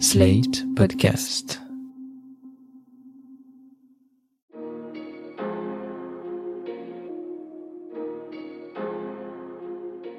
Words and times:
Slate 0.00 0.64
Podcast. 0.74 1.60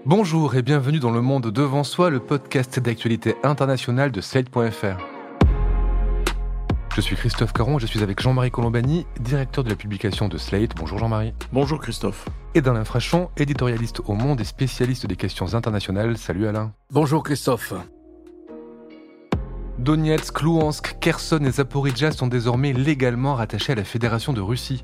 Bonjour 0.05 0.55
et 0.55 0.61
bienvenue 0.61 0.99
dans 0.99 1.11
Le 1.11 1.21
Monde 1.21 1.51
Devant 1.51 1.83
Soi, 1.83 2.09
le 2.09 2.19
podcast 2.19 2.79
d'actualité 2.79 3.35
internationale 3.43 4.11
de 4.11 4.21
Slate.fr. 4.21 4.97
Je 6.95 7.01
suis 7.01 7.15
Christophe 7.17 7.51
Caron, 7.51 7.77
je 7.77 7.85
suis 7.85 8.01
avec 8.01 8.21
Jean-Marie 8.21 8.51
Colombani, 8.51 9.05
directeur 9.19 9.63
de 9.65 9.69
la 9.69 9.75
publication 9.75 10.29
de 10.29 10.37
Slate. 10.37 10.75
Bonjour 10.77 10.97
Jean-Marie. 10.97 11.33
Bonjour 11.51 11.79
Christophe. 11.79 12.29
Et 12.53 12.61
d'Alain 12.61 12.85
Frachon, 12.85 13.29
éditorialiste 13.35 14.01
au 14.05 14.13
Monde 14.13 14.39
et 14.39 14.45
spécialiste 14.45 15.05
des 15.05 15.17
questions 15.17 15.53
internationales. 15.53 16.17
Salut 16.17 16.47
Alain. 16.47 16.71
Bonjour 16.91 17.23
Christophe. 17.23 17.73
Donetsk, 19.79 20.41
Louhansk, 20.41 20.97
Kherson 21.01 21.43
et 21.43 21.51
Zaporizhia 21.51 22.11
sont 22.11 22.27
désormais 22.27 22.71
légalement 22.71 23.35
rattachés 23.35 23.73
à 23.73 23.75
la 23.75 23.83
Fédération 23.83 24.31
de 24.31 24.39
Russie. 24.39 24.83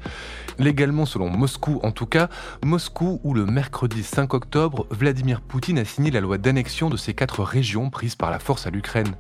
Légalement 0.59 1.05
selon 1.05 1.30
Moscou 1.30 1.80
en 1.82 1.91
tout 1.91 2.05
cas, 2.05 2.27
Moscou 2.63 3.22
où 3.23 3.34
le 3.34 3.46
mercredi 3.46 4.04
5 4.04 4.34
octobre, 4.34 4.88
Vladimir 4.91 5.40
Poutine 5.40 5.80
a 5.80 5.85
signé 5.85 6.12
la 6.12 6.20
loi 6.20 6.38
d'annexion 6.38 6.90
de 6.90 6.98
ces 6.98 7.13
quatre 7.13 7.41
régions 7.41 7.90
prises 7.90 8.16
par 8.16 8.32
la 8.32 8.40
force 8.40 8.68
à 8.68 8.70
l'Ukraine. 8.70 9.16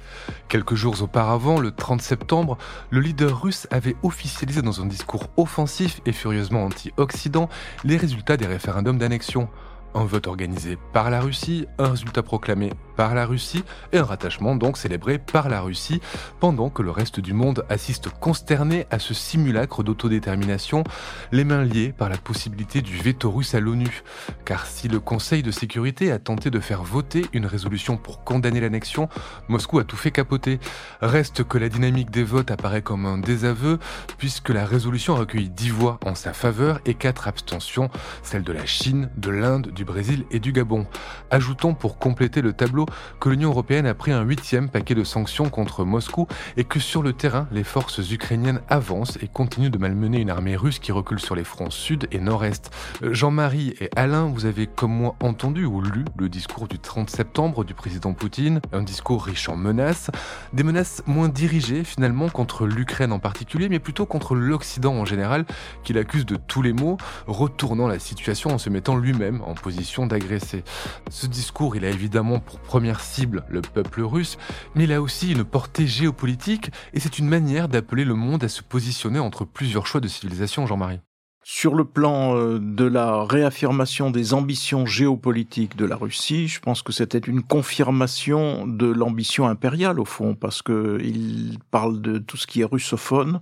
Quelques 0.49 0.75
jours 0.75 1.01
auparavant, 1.01 1.59
le 1.59 1.71
30 1.71 2.01
septembre, 2.01 2.57
le 2.89 2.99
leader 2.99 3.41
russe 3.41 3.67
avait 3.71 3.95
officialisé 4.03 4.61
dans 4.61 4.81
un 4.81 4.85
discours 4.87 5.29
offensif 5.37 6.01
et 6.05 6.11
furieusement 6.11 6.65
anti-Occident 6.65 7.47
les 7.85 7.95
résultats 7.95 8.35
des 8.35 8.47
référendums 8.47 8.97
d'annexion. 8.97 9.47
Un 9.93 10.05
vote 10.05 10.27
organisé 10.27 10.77
par 10.93 11.09
la 11.09 11.19
Russie, 11.19 11.65
un 11.77 11.89
résultat 11.89 12.23
proclamé 12.23 12.71
par 13.01 13.15
la 13.15 13.25
Russie 13.25 13.63
et 13.93 13.97
un 13.97 14.03
rattachement 14.03 14.55
donc 14.55 14.77
célébré 14.77 15.17
par 15.17 15.49
la 15.49 15.61
Russie 15.61 16.01
pendant 16.39 16.69
que 16.69 16.83
le 16.83 16.91
reste 16.91 17.19
du 17.19 17.33
monde 17.33 17.65
assiste 17.67 18.09
consterné 18.09 18.85
à 18.91 18.99
ce 18.99 19.15
simulacre 19.15 19.81
d'autodétermination, 19.81 20.83
les 21.31 21.43
mains 21.43 21.63
liées 21.63 21.95
par 21.97 22.09
la 22.09 22.17
possibilité 22.17 22.83
du 22.83 22.95
veto 22.97 23.31
russe 23.31 23.55
à 23.55 23.59
l'ONU. 23.59 24.03
Car 24.45 24.67
si 24.67 24.87
le 24.87 24.99
Conseil 24.99 25.41
de 25.41 25.49
sécurité 25.49 26.11
a 26.11 26.19
tenté 26.19 26.51
de 26.51 26.59
faire 26.59 26.83
voter 26.83 27.25
une 27.33 27.47
résolution 27.47 27.97
pour 27.97 28.23
condamner 28.23 28.59
l'annexion, 28.59 29.09
Moscou 29.47 29.79
a 29.79 29.83
tout 29.83 29.97
fait 29.97 30.11
capoter. 30.11 30.59
Reste 31.01 31.43
que 31.43 31.57
la 31.57 31.69
dynamique 31.69 32.11
des 32.11 32.23
votes 32.23 32.51
apparaît 32.51 32.83
comme 32.83 33.07
un 33.07 33.17
désaveu 33.17 33.79
puisque 34.19 34.49
la 34.49 34.63
résolution 34.63 35.15
a 35.15 35.21
recueilli 35.21 35.49
10 35.49 35.69
voix 35.71 35.99
en 36.05 36.13
sa 36.13 36.33
faveur 36.33 36.79
et 36.85 36.93
4 36.93 37.27
abstentions, 37.27 37.89
celles 38.21 38.43
de 38.43 38.53
la 38.53 38.67
Chine, 38.67 39.09
de 39.17 39.31
l'Inde, 39.31 39.71
du 39.71 39.85
Brésil 39.85 40.25
et 40.29 40.39
du 40.39 40.51
Gabon. 40.51 40.85
Ajoutons 41.31 41.73
pour 41.73 41.97
compléter 41.97 42.43
le 42.43 42.53
tableau 42.53 42.85
que 43.19 43.29
l'Union 43.29 43.49
européenne 43.49 43.85
a 43.85 43.93
pris 43.93 44.11
un 44.11 44.21
huitième 44.21 44.69
paquet 44.69 44.95
de 44.95 45.03
sanctions 45.03 45.49
contre 45.49 45.85
Moscou 45.85 46.27
et 46.57 46.63
que 46.63 46.79
sur 46.79 47.03
le 47.03 47.13
terrain, 47.13 47.47
les 47.51 47.63
forces 47.63 48.11
ukrainiennes 48.11 48.61
avancent 48.69 49.17
et 49.21 49.27
continuent 49.27 49.69
de 49.69 49.77
malmener 49.77 50.19
une 50.19 50.29
armée 50.29 50.55
russe 50.55 50.79
qui 50.79 50.91
recule 50.91 51.19
sur 51.19 51.35
les 51.35 51.43
fronts 51.43 51.71
sud 51.71 52.07
et 52.11 52.19
nord-est. 52.19 52.71
Euh, 53.03 53.13
Jean-Marie 53.13 53.73
et 53.79 53.89
Alain, 53.95 54.25
vous 54.25 54.45
avez 54.45 54.67
comme 54.67 54.91
moi 54.91 55.15
entendu 55.21 55.65
ou 55.65 55.81
lu 55.81 56.05
le 56.17 56.29
discours 56.29 56.67
du 56.67 56.79
30 56.79 57.09
septembre 57.09 57.63
du 57.63 57.73
président 57.73 58.13
Poutine, 58.13 58.61
un 58.71 58.83
discours 58.83 59.23
riche 59.25 59.49
en 59.49 59.55
menaces, 59.55 60.09
des 60.53 60.63
menaces 60.63 61.03
moins 61.05 61.29
dirigées 61.29 61.83
finalement 61.83 62.29
contre 62.29 62.65
l'Ukraine 62.65 63.11
en 63.11 63.19
particulier, 63.19 63.69
mais 63.69 63.79
plutôt 63.79 64.05
contre 64.05 64.35
l'Occident 64.35 64.93
en 64.93 65.05
général, 65.05 65.45
qu'il 65.83 65.97
accuse 65.97 66.25
de 66.25 66.35
tous 66.35 66.61
les 66.61 66.73
maux, 66.73 66.97
retournant 67.27 67.87
la 67.87 67.99
situation 67.99 68.51
en 68.51 68.57
se 68.57 68.69
mettant 68.69 68.95
lui-même 68.95 69.41
en 69.45 69.53
position 69.53 70.07
d'agresser. 70.07 70.63
Ce 71.09 71.27
discours, 71.27 71.75
il 71.75 71.85
a 71.85 71.89
évidemment 71.89 72.39
pour 72.39 72.59
première 72.71 73.01
cible 73.01 73.43
le 73.49 73.59
peuple 73.59 73.99
russe, 74.01 74.37
mais 74.75 74.85
il 74.85 74.93
a 74.93 75.01
aussi 75.01 75.33
une 75.33 75.43
portée 75.43 75.87
géopolitique 75.87 76.71
et 76.93 77.01
c'est 77.01 77.19
une 77.19 77.27
manière 77.27 77.67
d'appeler 77.67 78.05
le 78.05 78.13
monde 78.13 78.45
à 78.45 78.47
se 78.47 78.61
positionner 78.61 79.19
entre 79.19 79.43
plusieurs 79.43 79.85
choix 79.85 79.99
de 79.99 80.07
civilisation, 80.07 80.65
Jean-Marie. 80.65 81.01
Sur 81.43 81.75
le 81.75 81.83
plan 81.83 82.37
euh, 82.37 82.59
de 82.61 82.85
la 82.85 83.25
réaffirmation 83.25 84.09
des 84.09 84.33
ambitions 84.33 84.85
géopolitiques 84.85 85.75
de 85.75 85.83
la 85.83 85.97
Russie, 85.97 86.47
je 86.47 86.61
pense 86.61 86.81
que 86.81 86.93
c'était 86.93 87.17
une 87.17 87.43
confirmation 87.43 88.65
de 88.65 88.85
l'ambition 88.85 89.47
impériale 89.47 89.99
au 89.99 90.05
fond, 90.05 90.33
parce 90.33 90.61
que 90.61 90.97
il 91.03 91.57
parle 91.71 91.99
de 91.99 92.19
tout 92.19 92.37
ce 92.37 92.47
qui 92.47 92.61
est 92.61 92.65
russophone. 92.65 93.41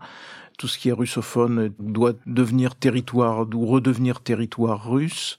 Tout 0.57 0.67
ce 0.67 0.79
qui 0.79 0.89
est 0.89 0.93
russophone 0.93 1.71
doit 1.77 2.13
devenir 2.25 2.75
territoire, 2.75 3.45
ou 3.53 3.67
redevenir 3.67 4.21
territoire 4.21 4.89
russe. 4.89 5.37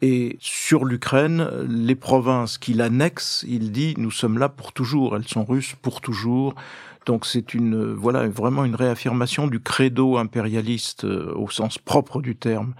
Et 0.00 0.36
sur 0.40 0.84
l'Ukraine, 0.84 1.48
les 1.68 1.96
provinces 1.96 2.56
qu'il 2.56 2.80
annexe, 2.80 3.44
il 3.48 3.72
dit 3.72 3.94
nous 3.98 4.12
sommes 4.12 4.38
là 4.38 4.48
pour 4.48 4.72
toujours, 4.72 5.16
elles 5.16 5.26
sont 5.26 5.44
russes 5.44 5.74
pour 5.82 6.00
toujours. 6.00 6.54
Donc 7.06 7.26
c'est 7.26 7.54
une 7.54 7.94
voilà 7.94 8.28
vraiment 8.28 8.64
une 8.64 8.74
réaffirmation 8.74 9.46
du 9.46 9.60
credo 9.60 10.18
impérialiste 10.18 11.04
euh, 11.04 11.32
au 11.34 11.48
sens 11.48 11.78
propre 11.78 12.20
du 12.20 12.36
terme 12.36 12.74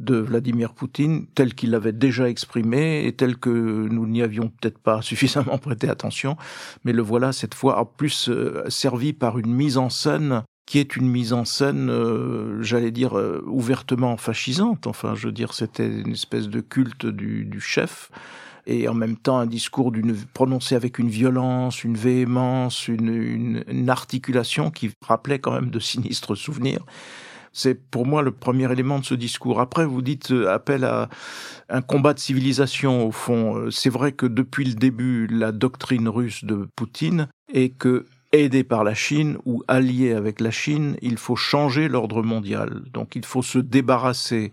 de 0.00 0.16
Vladimir 0.16 0.72
Poutine, 0.74 1.26
tel 1.34 1.54
qu'il 1.54 1.70
l'avait 1.70 1.92
déjà 1.92 2.28
exprimé 2.28 3.04
et 3.06 3.12
tel 3.12 3.36
que 3.36 3.50
nous 3.50 4.06
n'y 4.06 4.22
avions 4.22 4.48
peut-être 4.48 4.78
pas 4.78 5.02
suffisamment 5.02 5.58
prêté 5.58 5.88
attention, 5.88 6.36
mais 6.84 6.92
le 6.92 7.02
voilà 7.02 7.32
cette 7.32 7.54
fois 7.54 7.78
en 7.78 7.84
plus 7.84 8.28
euh, 8.28 8.64
servi 8.68 9.12
par 9.12 9.38
une 9.38 9.52
mise 9.52 9.76
en 9.76 9.90
scène 9.90 10.42
qui 10.66 10.78
est 10.78 10.96
une 10.96 11.08
mise 11.08 11.32
en 11.32 11.44
scène, 11.44 11.90
euh, 11.90 12.62
j'allais 12.62 12.90
dire, 12.90 13.18
euh, 13.18 13.42
ouvertement 13.46 14.16
fascisante. 14.16 14.86
Enfin, 14.86 15.14
je 15.14 15.26
veux 15.26 15.32
dire, 15.32 15.52
c'était 15.52 15.86
une 15.86 16.12
espèce 16.12 16.48
de 16.48 16.60
culte 16.60 17.06
du, 17.06 17.44
du, 17.44 17.60
chef, 17.60 18.10
et 18.66 18.88
en 18.88 18.94
même 18.94 19.16
temps 19.16 19.38
un 19.38 19.46
discours 19.46 19.92
d'une, 19.92 20.16
prononcé 20.32 20.74
avec 20.74 20.98
une 20.98 21.10
violence, 21.10 21.84
une 21.84 21.96
véhémence, 21.96 22.88
une, 22.88 23.08
une, 23.08 23.64
une, 23.68 23.90
articulation 23.90 24.70
qui 24.70 24.90
rappelait 25.02 25.38
quand 25.38 25.52
même 25.52 25.70
de 25.70 25.78
sinistres 25.78 26.36
souvenirs. 26.36 26.84
C'est 27.52 27.74
pour 27.74 28.04
moi 28.06 28.22
le 28.22 28.32
premier 28.32 28.72
élément 28.72 28.98
de 28.98 29.04
ce 29.04 29.14
discours. 29.14 29.60
Après, 29.60 29.84
vous 29.84 30.02
dites 30.02 30.32
euh, 30.32 30.52
appel 30.52 30.84
à 30.84 31.10
un 31.68 31.82
combat 31.82 32.14
de 32.14 32.18
civilisation, 32.18 33.06
au 33.06 33.12
fond. 33.12 33.70
C'est 33.70 33.90
vrai 33.90 34.12
que 34.12 34.26
depuis 34.26 34.64
le 34.64 34.74
début, 34.74 35.26
la 35.26 35.52
doctrine 35.52 36.08
russe 36.08 36.44
de 36.44 36.66
Poutine 36.74 37.28
est 37.52 37.68
que 37.68 38.06
aidé 38.42 38.64
par 38.64 38.84
la 38.84 38.94
Chine 38.94 39.38
ou 39.44 39.62
allié 39.68 40.12
avec 40.12 40.40
la 40.40 40.50
Chine, 40.50 40.96
il 41.02 41.18
faut 41.18 41.36
changer 41.36 41.88
l'ordre 41.88 42.22
mondial. 42.22 42.82
Donc 42.92 43.16
il 43.16 43.24
faut 43.24 43.42
se 43.42 43.58
débarrasser 43.58 44.52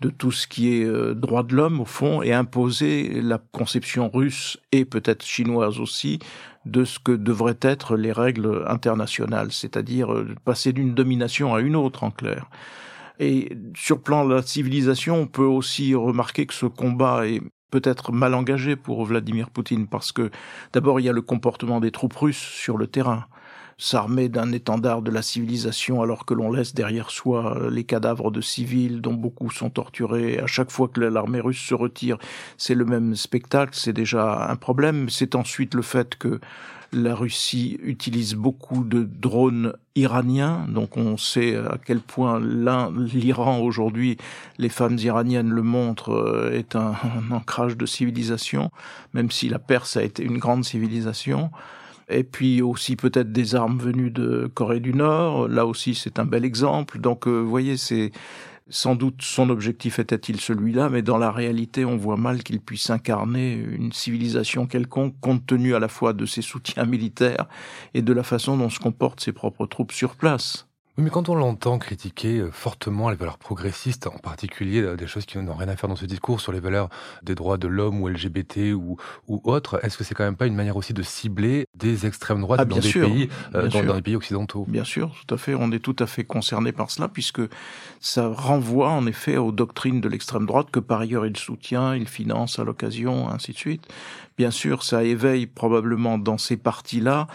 de 0.00 0.10
tout 0.10 0.32
ce 0.32 0.46
qui 0.46 0.76
est 0.76 0.84
euh, 0.84 1.14
droit 1.14 1.42
de 1.42 1.54
l'homme 1.54 1.80
au 1.80 1.84
fond 1.84 2.22
et 2.22 2.32
imposer 2.32 3.20
la 3.22 3.38
conception 3.52 4.10
russe 4.10 4.58
et 4.72 4.84
peut-être 4.84 5.24
chinoise 5.24 5.80
aussi 5.80 6.18
de 6.66 6.84
ce 6.84 6.98
que 6.98 7.12
devraient 7.12 7.58
être 7.60 7.96
les 7.96 8.12
règles 8.12 8.64
internationales, 8.66 9.52
c'est-à-dire 9.52 10.12
euh, 10.12 10.34
passer 10.44 10.72
d'une 10.72 10.94
domination 10.94 11.54
à 11.54 11.60
une 11.60 11.76
autre 11.76 12.04
en 12.04 12.10
clair. 12.10 12.48
Et 13.20 13.56
sur 13.76 14.02
plan 14.02 14.26
de 14.26 14.34
la 14.34 14.42
civilisation, 14.42 15.16
on 15.20 15.26
peut 15.26 15.42
aussi 15.42 15.94
remarquer 15.94 16.46
que 16.46 16.54
ce 16.54 16.66
combat 16.66 17.28
est 17.28 17.40
peut-être 17.74 18.12
mal 18.12 18.34
engagé 18.34 18.76
pour 18.76 19.04
Vladimir 19.04 19.50
Poutine 19.50 19.88
parce 19.88 20.12
que 20.12 20.30
d'abord 20.72 21.00
il 21.00 21.06
y 21.06 21.08
a 21.08 21.12
le 21.12 21.22
comportement 21.22 21.80
des 21.80 21.90
troupes 21.90 22.14
russes 22.14 22.38
sur 22.38 22.78
le 22.78 22.86
terrain 22.86 23.26
s'armer 23.78 24.28
d'un 24.28 24.52
étendard 24.52 25.02
de 25.02 25.10
la 25.10 25.22
civilisation 25.22 26.00
alors 26.00 26.24
que 26.24 26.34
l'on 26.34 26.52
laisse 26.52 26.72
derrière 26.72 27.10
soi 27.10 27.58
les 27.72 27.82
cadavres 27.82 28.30
de 28.30 28.40
civils 28.40 29.00
dont 29.00 29.14
beaucoup 29.14 29.50
sont 29.50 29.70
torturés. 29.70 30.38
À 30.38 30.46
chaque 30.46 30.70
fois 30.70 30.86
que 30.86 31.00
l'armée 31.00 31.40
russe 31.40 31.58
se 31.60 31.74
retire, 31.74 32.16
c'est 32.56 32.76
le 32.76 32.84
même 32.84 33.16
spectacle, 33.16 33.72
c'est 33.74 33.92
déjà 33.92 34.48
un 34.48 34.54
problème. 34.54 35.08
C'est 35.08 35.34
ensuite 35.34 35.74
le 35.74 35.82
fait 35.82 36.14
que 36.14 36.38
la 36.94 37.14
Russie 37.14 37.78
utilise 37.82 38.34
beaucoup 38.34 38.84
de 38.84 39.02
drones 39.02 39.74
iraniens, 39.96 40.66
donc 40.68 40.96
on 40.96 41.16
sait 41.16 41.56
à 41.56 41.76
quel 41.84 42.00
point 42.00 42.40
l'Iran 42.40 43.58
aujourd'hui, 43.60 44.16
les 44.58 44.68
femmes 44.68 44.98
iraniennes 44.98 45.50
le 45.50 45.62
montrent, 45.62 46.12
euh, 46.12 46.52
est 46.52 46.76
un, 46.76 46.94
ancrage 47.30 47.76
de 47.76 47.86
civilisation, 47.86 48.70
même 49.12 49.30
si 49.30 49.48
la 49.48 49.58
Perse 49.58 49.96
a 49.96 50.02
été 50.02 50.22
une 50.22 50.38
grande 50.38 50.64
civilisation 50.64 51.50
et 52.08 52.22
puis 52.22 52.60
aussi 52.60 52.96
peut-être 52.96 53.32
des 53.32 53.54
armes 53.54 53.78
venues 53.78 54.10
de 54.10 54.50
Corée 54.52 54.80
du 54.80 54.92
Nord. 54.92 55.48
Là 55.48 55.64
aussi, 55.64 55.94
c'est 55.94 56.18
un 56.18 56.26
bel 56.26 56.44
exemple. 56.44 56.98
Donc, 56.98 57.26
euh, 57.26 57.40
vous 57.40 57.48
voyez, 57.48 57.78
c'est 57.78 58.12
sans 58.68 58.94
doute 58.94 59.22
son 59.22 59.50
objectif 59.50 59.98
était-il 59.98 60.40
celui-là, 60.40 60.88
mais 60.88 61.02
dans 61.02 61.18
la 61.18 61.30
réalité, 61.30 61.84
on 61.84 61.96
voit 61.96 62.16
mal 62.16 62.42
qu'il 62.42 62.60
puisse 62.60 62.90
incarner 62.90 63.52
une 63.54 63.92
civilisation 63.92 64.66
quelconque, 64.66 65.18
compte 65.20 65.46
tenu 65.46 65.74
à 65.74 65.78
la 65.80 65.88
fois 65.88 66.12
de 66.12 66.26
ses 66.26 66.42
soutiens 66.42 66.86
militaires 66.86 67.46
et 67.92 68.02
de 68.02 68.12
la 68.12 68.22
façon 68.22 68.56
dont 68.56 68.70
se 68.70 68.80
comportent 68.80 69.20
ses 69.20 69.32
propres 69.32 69.66
troupes 69.66 69.92
sur 69.92 70.16
place. 70.16 70.66
Oui, 70.96 71.02
mais 71.02 71.10
quand 71.10 71.28
on 71.28 71.34
l'entend 71.34 71.80
critiquer 71.80 72.38
euh, 72.38 72.52
fortement 72.52 73.10
les 73.10 73.16
valeurs 73.16 73.38
progressistes, 73.38 74.06
en 74.06 74.18
particulier 74.18 74.80
euh, 74.80 74.96
des 74.96 75.08
choses 75.08 75.26
qui 75.26 75.36
n'ont 75.38 75.54
rien 75.54 75.66
à 75.66 75.74
faire 75.74 75.88
dans 75.88 75.96
ce 75.96 76.06
discours 76.06 76.40
sur 76.40 76.52
les 76.52 76.60
valeurs 76.60 76.88
des 77.24 77.34
droits 77.34 77.58
de 77.58 77.66
l'homme 77.66 78.00
ou 78.00 78.06
LGBT 78.06 78.74
ou, 78.74 78.96
ou 79.26 79.40
autres, 79.42 79.84
est-ce 79.84 79.98
que 79.98 80.04
c'est 80.04 80.14
quand 80.14 80.22
même 80.22 80.36
pas 80.36 80.46
une 80.46 80.54
manière 80.54 80.76
aussi 80.76 80.94
de 80.94 81.02
cibler 81.02 81.66
des 81.76 82.06
extrêmes 82.06 82.40
droites 82.42 82.60
Ah, 82.62 82.64
dans, 82.64 82.76
des 82.76 82.82
sûr, 82.82 83.08
pays, 83.08 83.28
euh, 83.56 83.68
dans, 83.68 83.82
dans 83.82 83.94
des 83.96 84.02
pays 84.02 84.14
occidentaux? 84.14 84.66
Bien 84.68 84.84
sûr, 84.84 85.16
tout 85.26 85.34
à 85.34 85.36
fait. 85.36 85.56
On 85.56 85.72
est 85.72 85.80
tout 85.80 85.96
à 85.98 86.06
fait 86.06 86.22
concerné 86.22 86.70
par 86.70 86.92
cela, 86.92 87.08
puisque 87.08 87.42
ça 87.98 88.28
renvoie 88.28 88.90
en 88.90 89.04
effet 89.08 89.36
aux 89.36 89.50
doctrines 89.50 90.00
de 90.00 90.08
l'extrême 90.08 90.46
droite 90.46 90.68
que 90.70 90.78
par 90.78 91.00
ailleurs 91.00 91.26
il 91.26 91.36
soutient, 91.36 91.96
il 91.96 92.06
finance 92.06 92.60
à 92.60 92.64
l'occasion, 92.64 93.28
ainsi 93.28 93.50
de 93.50 93.56
suite. 93.56 93.88
Bien 94.36 94.50
sûr, 94.50 94.82
ça 94.82 95.04
éveille 95.04 95.46
probablement 95.46 96.18
dans 96.18 96.38
ces 96.38 96.56
partis-là 96.56 97.28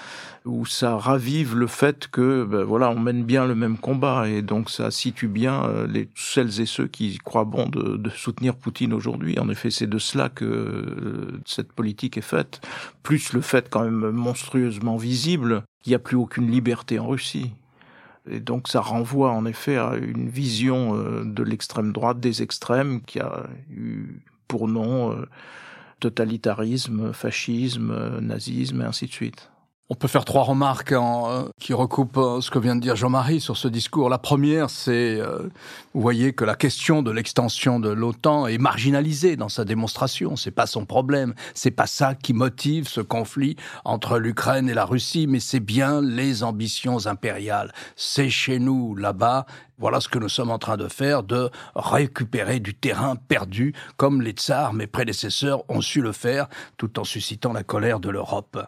où 0.45 0.65
ça 0.65 0.97
ravive 0.97 1.55
le 1.55 1.67
fait 1.67 2.07
que 2.07 2.43
ben, 2.43 2.63
voilà, 2.63 2.89
on 2.89 2.99
mène 2.99 3.23
bien 3.23 3.48
le 3.49 3.55
même 3.55 3.77
combat 3.77 4.29
et 4.29 4.41
donc 4.41 4.69
ça 4.69 4.91
situe 4.91 5.27
bien 5.27 5.65
euh, 5.65 5.87
les 5.87 6.07
celles 6.15 6.61
et 6.61 6.65
ceux 6.65 6.87
qui 6.87 7.17
croient 7.17 7.43
bon 7.43 7.67
de, 7.67 7.97
de 7.97 8.09
soutenir 8.09 8.55
Poutine 8.55 8.93
aujourd'hui. 8.93 9.37
En 9.39 9.49
effet, 9.49 9.69
c'est 9.71 9.87
de 9.87 9.97
cela 9.97 10.29
que 10.29 10.45
euh, 10.45 11.41
cette 11.45 11.73
politique 11.73 12.17
est 12.17 12.21
faite, 12.21 12.61
plus 13.03 13.33
le 13.33 13.41
fait 13.41 13.69
quand 13.69 13.83
même 13.83 14.11
monstrueusement 14.11 14.95
visible 14.95 15.63
qu'il 15.83 15.91
n'y 15.91 15.95
a 15.95 15.99
plus 15.99 16.15
aucune 16.15 16.49
liberté 16.49 16.99
en 16.99 17.07
Russie. 17.07 17.51
Et 18.29 18.39
donc 18.39 18.67
ça 18.67 18.79
renvoie 18.79 19.31
en 19.31 19.45
effet 19.45 19.77
à 19.77 19.95
une 19.95 20.29
vision 20.29 20.95
euh, 20.95 21.23
de 21.25 21.43
l'extrême 21.43 21.91
droite, 21.91 22.19
des 22.19 22.41
extrêmes, 22.41 23.01
qui 23.01 23.19
a 23.19 23.43
eu 23.71 24.21
pour 24.47 24.67
nom 24.67 25.15
totalitarisme, 25.99 27.13
fascisme, 27.13 28.19
nazisme 28.19 28.81
et 28.81 28.85
ainsi 28.85 29.05
de 29.05 29.11
suite. 29.11 29.51
On 29.91 29.95
peut 29.95 30.07
faire 30.07 30.23
trois 30.23 30.43
remarques 30.43 30.91
en, 30.91 31.31
euh, 31.31 31.43
qui 31.59 31.73
recoupent 31.73 32.17
euh, 32.17 32.41
ce 32.41 32.51
que 32.51 32.59
vient 32.59 32.75
de 32.75 32.79
dire 32.79 32.95
Jean-Marie 32.95 33.41
sur 33.41 33.57
ce 33.57 33.67
discours. 33.67 34.07
La 34.07 34.19
première, 34.19 34.69
c'est, 34.69 35.19
euh, 35.19 35.49
vous 35.95 36.01
voyez 36.01 36.31
que 36.33 36.45
la 36.45 36.53
question 36.53 37.01
de 37.01 37.09
l'extension 37.09 37.79
de 37.79 37.89
l'OTAN 37.89 38.45
est 38.45 38.59
marginalisée 38.59 39.35
dans 39.35 39.49
sa 39.49 39.65
démonstration. 39.65 40.35
C'est 40.35 40.51
pas 40.51 40.67
son 40.67 40.85
problème. 40.85 41.33
C'est 41.55 41.71
pas 41.71 41.87
ça 41.87 42.13
qui 42.13 42.33
motive 42.33 42.87
ce 42.87 43.01
conflit 43.01 43.55
entre 43.83 44.19
l'Ukraine 44.19 44.69
et 44.69 44.75
la 44.75 44.85
Russie, 44.85 45.25
mais 45.25 45.39
c'est 45.39 45.59
bien 45.59 46.03
les 46.03 46.43
ambitions 46.43 47.07
impériales. 47.07 47.73
C'est 47.95 48.29
chez 48.29 48.59
nous, 48.59 48.93
là-bas. 48.93 49.47
Voilà 49.79 50.01
ce 50.01 50.09
que 50.09 50.19
nous 50.19 50.29
sommes 50.29 50.51
en 50.51 50.59
train 50.59 50.77
de 50.77 50.87
faire, 50.87 51.23
de 51.23 51.49
récupérer 51.75 52.59
du 52.59 52.73
terrain 52.73 53.15
perdu, 53.15 53.73
comme 53.97 54.21
les 54.21 54.31
tsars, 54.31 54.73
mes 54.73 54.87
prédécesseurs, 54.87 55.63
ont 55.69 55.81
su 55.81 56.01
le 56.01 56.11
faire, 56.11 56.47
tout 56.77 56.99
en 56.99 57.03
suscitant 57.03 57.53
la 57.53 57.63
colère 57.63 57.99
de 57.99 58.09
l'Europe. 58.09 58.59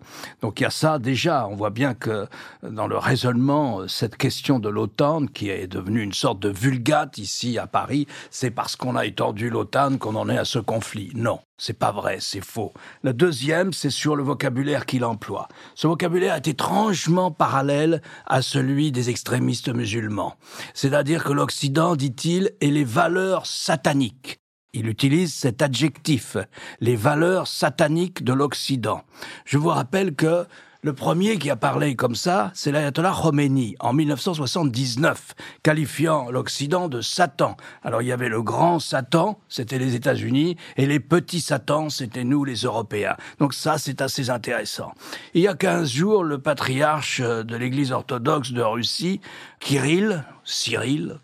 Donc 0.41 0.59
il 0.59 0.63
y 0.63 0.65
a 0.65 0.71
ça 0.71 0.99
déjà. 0.99 1.47
On 1.47 1.55
voit 1.55 1.69
bien 1.69 1.93
que 1.93 2.27
dans 2.63 2.87
le 2.87 2.97
raisonnement, 2.97 3.87
cette 3.87 4.15
question 4.15 4.59
de 4.59 4.69
l'OTAN, 4.69 5.27
qui 5.27 5.49
est 5.49 5.67
devenue 5.67 6.01
une 6.01 6.13
sorte 6.13 6.39
de 6.39 6.49
vulgate 6.49 7.17
ici 7.17 7.57
à 7.57 7.67
Paris, 7.67 8.07
c'est 8.29 8.51
parce 8.51 8.75
qu'on 8.75 8.95
a 8.95 9.05
étendu 9.05 9.49
l'OTAN 9.49 9.97
qu'on 9.97 10.15
en 10.15 10.29
est 10.29 10.37
à 10.37 10.45
ce 10.45 10.59
conflit. 10.59 11.11
Non. 11.13 11.39
C'est 11.63 11.77
pas 11.77 11.91
vrai, 11.91 12.17
c'est 12.21 12.43
faux. 12.43 12.73
La 13.03 13.13
deuxième, 13.13 13.71
c'est 13.71 13.91
sur 13.91 14.15
le 14.15 14.23
vocabulaire 14.23 14.87
qu'il 14.87 15.05
emploie. 15.05 15.47
Ce 15.75 15.85
vocabulaire 15.85 16.33
est 16.33 16.47
étrangement 16.47 17.29
parallèle 17.29 18.01
à 18.25 18.41
celui 18.41 18.91
des 18.91 19.11
extrémistes 19.11 19.69
musulmans. 19.69 20.33
C'est-à-dire 20.73 21.23
que 21.23 21.31
l'Occident, 21.31 21.95
dit-il, 21.95 22.49
est 22.61 22.71
les 22.71 22.83
valeurs 22.83 23.45
sataniques. 23.45 24.39
Il 24.73 24.87
utilise 24.87 25.35
cet 25.35 25.61
adjectif, 25.61 26.35
les 26.79 26.95
valeurs 26.95 27.45
sataniques 27.45 28.23
de 28.23 28.33
l'Occident. 28.33 29.03
Je 29.45 29.59
vous 29.59 29.69
rappelle 29.69 30.15
que 30.15 30.47
le 30.83 30.93
premier 30.93 31.37
qui 31.37 31.51
a 31.51 31.55
parlé 31.55 31.95
comme 31.95 32.15
ça, 32.15 32.51
c'est 32.55 32.71
l'ayatollah 32.71 33.13
Khomeini, 33.21 33.75
en 33.79 33.93
1979, 33.93 35.35
qualifiant 35.61 36.31
l'Occident 36.31 36.89
de 36.89 37.01
Satan. 37.01 37.55
Alors 37.83 38.01
il 38.01 38.07
y 38.07 38.11
avait 38.11 38.29
le 38.29 38.41
grand 38.41 38.79
Satan, 38.79 39.39
c'était 39.47 39.77
les 39.77 39.93
États-Unis, 39.93 40.57
et 40.77 40.87
les 40.87 40.99
petits 40.99 41.41
Satans, 41.41 41.91
c'était 41.91 42.23
nous 42.23 42.43
les 42.43 42.61
Européens. 42.61 43.15
Donc 43.37 43.53
ça, 43.53 43.77
c'est 43.77 44.01
assez 44.01 44.31
intéressant. 44.31 44.93
Il 45.35 45.41
y 45.41 45.47
a 45.47 45.53
15 45.53 45.91
jours, 45.91 46.23
le 46.23 46.39
patriarche 46.39 47.21
de 47.21 47.55
l'Église 47.55 47.91
orthodoxe 47.91 48.51
de 48.51 48.63
Russie, 48.63 49.21
Kirill, 49.59 50.23
Cyril, 50.43 51.19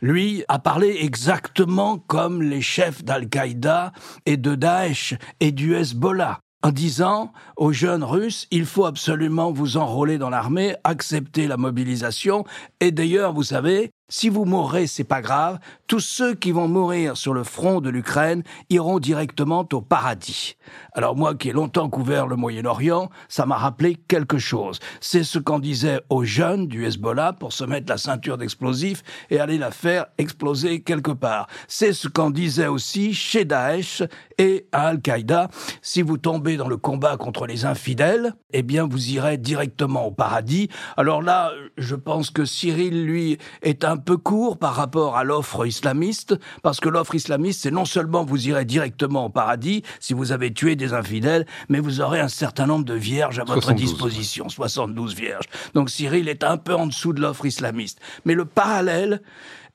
lui 0.00 0.44
a 0.46 0.60
parlé 0.60 0.98
exactement 1.00 1.98
comme 1.98 2.42
les 2.42 2.62
chefs 2.62 3.02
d'Al-Qaïda 3.02 3.92
et 4.26 4.36
de 4.36 4.54
Daesh 4.54 5.14
et 5.40 5.50
du 5.50 5.74
Hezbollah 5.74 6.40
en 6.62 6.70
disant 6.70 7.32
aux 7.56 7.72
jeunes 7.72 8.04
Russes, 8.04 8.46
il 8.50 8.66
faut 8.66 8.84
absolument 8.84 9.50
vous 9.50 9.76
enrôler 9.76 10.18
dans 10.18 10.30
l'armée, 10.30 10.74
accepter 10.84 11.46
la 11.46 11.56
mobilisation, 11.56 12.44
et 12.80 12.92
d'ailleurs, 12.92 13.32
vous 13.32 13.42
savez, 13.42 13.90
si 14.10 14.28
vous 14.28 14.44
mourrez, 14.44 14.88
c'est 14.88 15.04
pas 15.04 15.22
grave, 15.22 15.60
tous 15.86 16.00
ceux 16.00 16.34
qui 16.34 16.50
vont 16.50 16.68
mourir 16.68 17.16
sur 17.16 17.32
le 17.32 17.44
front 17.44 17.80
de 17.80 17.90
l'Ukraine 17.90 18.42
iront 18.68 18.98
directement 18.98 19.66
au 19.72 19.80
paradis. 19.80 20.56
Alors 20.92 21.16
moi 21.16 21.34
qui 21.36 21.48
ai 21.48 21.52
longtemps 21.52 21.88
couvert 21.88 22.26
le 22.26 22.34
Moyen-Orient, 22.34 23.08
ça 23.28 23.46
m'a 23.46 23.56
rappelé 23.56 23.94
quelque 24.08 24.38
chose. 24.38 24.80
C'est 25.00 25.22
ce 25.22 25.38
qu'on 25.38 25.60
disait 25.60 26.00
aux 26.10 26.24
jeunes 26.24 26.66
du 26.66 26.84
Hezbollah 26.84 27.34
pour 27.34 27.52
se 27.52 27.62
mettre 27.62 27.88
la 27.88 27.98
ceinture 27.98 28.36
d'explosifs 28.36 29.02
et 29.30 29.38
aller 29.38 29.58
la 29.58 29.70
faire 29.70 30.06
exploser 30.18 30.82
quelque 30.82 31.12
part. 31.12 31.46
C'est 31.68 31.92
ce 31.92 32.08
qu'on 32.08 32.30
disait 32.30 32.66
aussi 32.66 33.14
chez 33.14 33.44
Daesh 33.44 34.02
et 34.38 34.66
à 34.72 34.88
Al-Qaïda. 34.88 35.48
Si 35.82 36.02
vous 36.02 36.18
tombez 36.18 36.56
dans 36.56 36.68
le 36.68 36.76
combat 36.76 37.16
contre 37.16 37.46
les 37.46 37.64
infidèles, 37.64 38.34
eh 38.52 38.62
bien 38.62 38.88
vous 38.88 39.10
irez 39.10 39.38
directement 39.38 40.06
au 40.06 40.10
paradis. 40.10 40.68
Alors 40.96 41.22
là, 41.22 41.52
je 41.76 41.94
pense 41.94 42.30
que 42.30 42.44
Cyril, 42.44 43.04
lui, 43.04 43.38
est 43.62 43.84
un 43.84 43.96
peu 44.00 44.16
court 44.16 44.58
par 44.58 44.74
rapport 44.74 45.16
à 45.16 45.24
l'offre 45.24 45.66
islamiste, 45.66 46.36
parce 46.62 46.80
que 46.80 46.88
l'offre 46.88 47.14
islamiste, 47.14 47.62
c'est 47.62 47.70
non 47.70 47.84
seulement 47.84 48.24
vous 48.24 48.48
irez 48.48 48.64
directement 48.64 49.26
au 49.26 49.28
paradis 49.28 49.82
si 50.00 50.14
vous 50.14 50.32
avez 50.32 50.52
tué 50.52 50.76
des 50.76 50.92
infidèles, 50.92 51.46
mais 51.68 51.80
vous 51.80 52.00
aurez 52.00 52.20
un 52.20 52.28
certain 52.28 52.66
nombre 52.66 52.84
de 52.84 52.94
vierges 52.94 53.38
à 53.38 53.44
votre 53.44 53.62
72. 53.62 53.90
disposition, 53.90 54.48
72 54.48 55.14
vierges. 55.14 55.46
Donc 55.74 55.90
Cyril 55.90 56.28
est 56.28 56.44
un 56.44 56.56
peu 56.56 56.74
en 56.74 56.86
dessous 56.86 57.12
de 57.12 57.20
l'offre 57.20 57.46
islamiste. 57.46 58.00
Mais 58.24 58.34
le 58.34 58.44
parallèle 58.44 59.22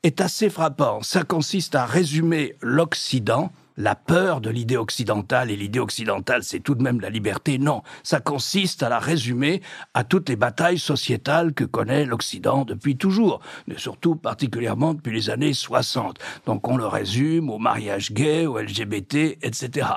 est 0.02 0.20
assez 0.20 0.50
frappant. 0.50 1.02
Ça 1.02 1.22
consiste 1.22 1.74
à 1.74 1.86
résumer 1.86 2.54
l'Occident 2.60 3.50
la 3.76 3.94
peur 3.94 4.40
de 4.40 4.50
l'idée 4.50 4.76
occidentale, 4.76 5.50
et 5.50 5.56
l'idée 5.56 5.78
occidentale, 5.78 6.42
c'est 6.42 6.60
tout 6.60 6.74
de 6.74 6.82
même 6.82 7.00
la 7.00 7.10
liberté. 7.10 7.58
Non, 7.58 7.82
ça 8.02 8.20
consiste 8.20 8.82
à 8.82 8.88
la 8.88 8.98
résumer 8.98 9.62
à 9.94 10.04
toutes 10.04 10.28
les 10.28 10.36
batailles 10.36 10.78
sociétales 10.78 11.52
que 11.52 11.64
connaît 11.64 12.04
l'Occident 12.04 12.64
depuis 12.64 12.96
toujours, 12.96 13.40
mais 13.66 13.78
surtout 13.78 14.16
particulièrement 14.16 14.94
depuis 14.94 15.12
les 15.12 15.30
années 15.30 15.52
60. 15.52 16.18
Donc 16.46 16.66
on 16.68 16.76
le 16.76 16.86
résume 16.86 17.50
au 17.50 17.58
mariage 17.58 18.12
gay, 18.12 18.46
au 18.46 18.58
LGBT, 18.58 19.38
etc. 19.42 19.88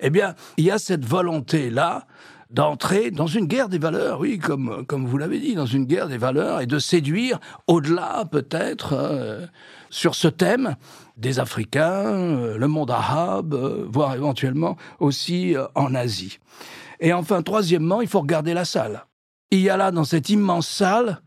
Eh 0.00 0.10
bien, 0.10 0.34
il 0.56 0.64
y 0.64 0.70
a 0.70 0.78
cette 0.78 1.04
volonté-là 1.04 2.06
d'entrer 2.50 3.10
dans 3.10 3.26
une 3.26 3.46
guerre 3.46 3.68
des 3.68 3.78
valeurs, 3.78 4.20
oui, 4.20 4.38
comme, 4.38 5.06
vous 5.06 5.18
l'avez 5.18 5.38
dit, 5.38 5.54
dans 5.54 5.66
une 5.66 5.84
guerre 5.84 6.08
des 6.08 6.18
valeurs, 6.18 6.60
et 6.60 6.66
de 6.66 6.78
séduire 6.78 7.40
au-delà 7.66 8.24
peut-être 8.30 8.92
euh, 8.92 9.46
sur 9.90 10.14
ce 10.14 10.28
thème 10.28 10.76
des 11.16 11.38
Africains, 11.38 12.04
euh, 12.04 12.58
le 12.58 12.68
monde 12.68 12.90
arabe, 12.90 13.54
euh, 13.54 13.86
voire 13.88 14.14
éventuellement 14.14 14.76
aussi 15.00 15.54
en 15.74 15.94
Asie. 15.94 16.38
Et 17.00 17.12
enfin, 17.12 17.42
troisièmement, 17.42 18.00
il 18.00 18.08
faut 18.08 18.20
regarder 18.20 18.54
la 18.54 18.64
salle. 18.64 19.04
Il 19.50 19.60
y 19.60 19.70
a 19.70 19.76
là, 19.76 19.90
dans 19.90 20.04
cette 20.04 20.30
immense 20.30 20.68
salle, 20.68 21.20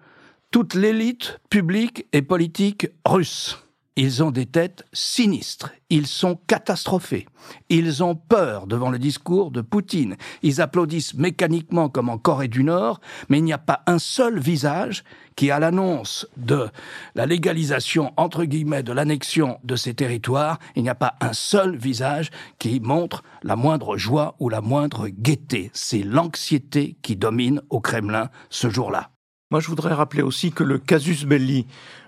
toute 0.51 0.74
l'élite 0.74 1.39
publique 1.50 2.08
et 2.13 2.22
politique 2.22 2.88
russe. 3.06 3.66
Ils 4.00 4.22
ont 4.22 4.30
des 4.30 4.46
têtes 4.46 4.86
sinistres, 4.94 5.72
ils 5.89 6.06
sont 6.06 6.39
catastrophés, 6.46 7.25
ils 7.70 8.04
ont 8.04 8.13
peur 8.13 8.68
devant 8.68 8.92
le 8.92 9.00
discours 9.00 9.50
de 9.50 9.62
Poutine, 9.62 10.18
ils 10.44 10.62
applaudissent 10.62 11.16
mécaniquement 11.16 11.89
comme 11.89 12.10
en 12.10 12.20
Corée 12.20 12.48
du 12.48 12.63
Nord, 12.63 13.01
mais 13.27 13.39
il 13.39 13.44
n'y 13.44 13.54
a 13.54 13.58
pas 13.58 13.82
un 13.88 13.98
seul 13.98 14.38
visage 14.39 15.04
qui, 15.36 15.50
à 15.50 15.58
l'annonce 15.58 16.27
de 16.38 16.70
la 17.16 17.25
légalisation, 17.25 18.13
entre 18.18 18.44
guillemets, 18.44 18.84
de 18.84 18.94
l'annexion 18.94 19.58
de 19.63 19.75
ces 19.75 19.96
territoires, 19.96 20.60
il 20.75 20.84
n'y 20.84 20.89
a 20.89 20.96
pas 20.96 21.16
un 21.20 21.34
seul 21.34 21.75
visage 21.75 22.30
qui 22.60 22.80
montre 22.80 23.24
la 23.42 23.56
moindre 23.56 23.98
joie 23.98 24.36
ou 24.39 24.50
la 24.50 24.62
moindre 24.62 25.08
gaieté. 25.08 25.72
C'est 25.74 26.04
l'anxiété 26.04 26.98
qui 27.01 27.16
domine 27.16 27.63
au 27.72 27.82
Kremlin 27.82 28.30
ce 28.51 28.70
jour-là. 28.70 29.10
Moi, 29.50 29.60
je 29.60 29.70
voudrais 29.70 29.94
rappeler 29.94 30.22
aussi 30.22 30.51
que 30.51 30.63
le 30.63 30.77
casus 30.77 31.24
belli, 31.24 31.66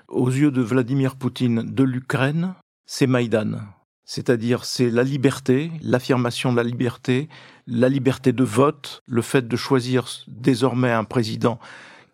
aux 0.09 0.29
yeux 0.29 0.51
de 0.51 0.61
Vladimir 0.61 1.15
Poutine, 1.15 1.63
de 1.63 1.83
l'Ukraine, 1.83 2.55
c'est 2.85 3.07
Maïdan. 3.07 3.59
C'est-à-dire, 4.05 4.65
c'est 4.65 4.89
la 4.89 5.03
liberté, 5.03 5.71
l'affirmation 5.81 6.51
de 6.51 6.57
la 6.57 6.63
liberté, 6.63 7.29
la 7.67 7.89
liberté 7.89 8.33
de 8.33 8.43
vote, 8.43 9.03
le 9.05 9.21
fait 9.21 9.47
de 9.47 9.55
choisir 9.55 10.07
désormais 10.27 10.91
un 10.91 11.03
président 11.03 11.59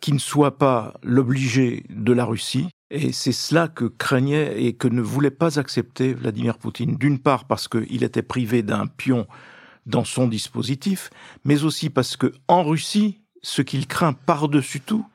qui 0.01 0.11
ne 0.11 0.19
soit 0.19 0.57
pas 0.57 0.93
l'obligé 1.03 1.85
de 1.89 2.11
la 2.11 2.25
Russie. 2.25 2.67
Et 2.91 3.13
c'est 3.13 3.31
cela 3.31 3.69
que 3.69 3.85
craignait 3.85 4.61
et 4.61 4.73
que 4.73 4.89
ne 4.89 5.01
voulait 5.01 5.31
pas 5.31 5.57
accepter 5.57 6.13
Vladimir 6.13 6.57
Poutine. 6.57 6.97
D'une 6.97 7.19
part 7.19 7.45
parce 7.45 7.67
qu'il 7.67 8.03
était 8.03 8.21
privé 8.21 8.61
d'un 8.61 8.87
pion 8.87 9.25
dans 9.85 10.03
son 10.03 10.27
dispositif, 10.27 11.09
mais 11.45 11.63
aussi 11.63 11.89
parce 11.89 12.17
que 12.17 12.33
en 12.47 12.63
Russie, 12.63 13.21
ce 13.41 13.61
qu'il 13.61 13.87
craint 13.87 14.13
par-dessus 14.13 14.81
tout, 14.81 15.05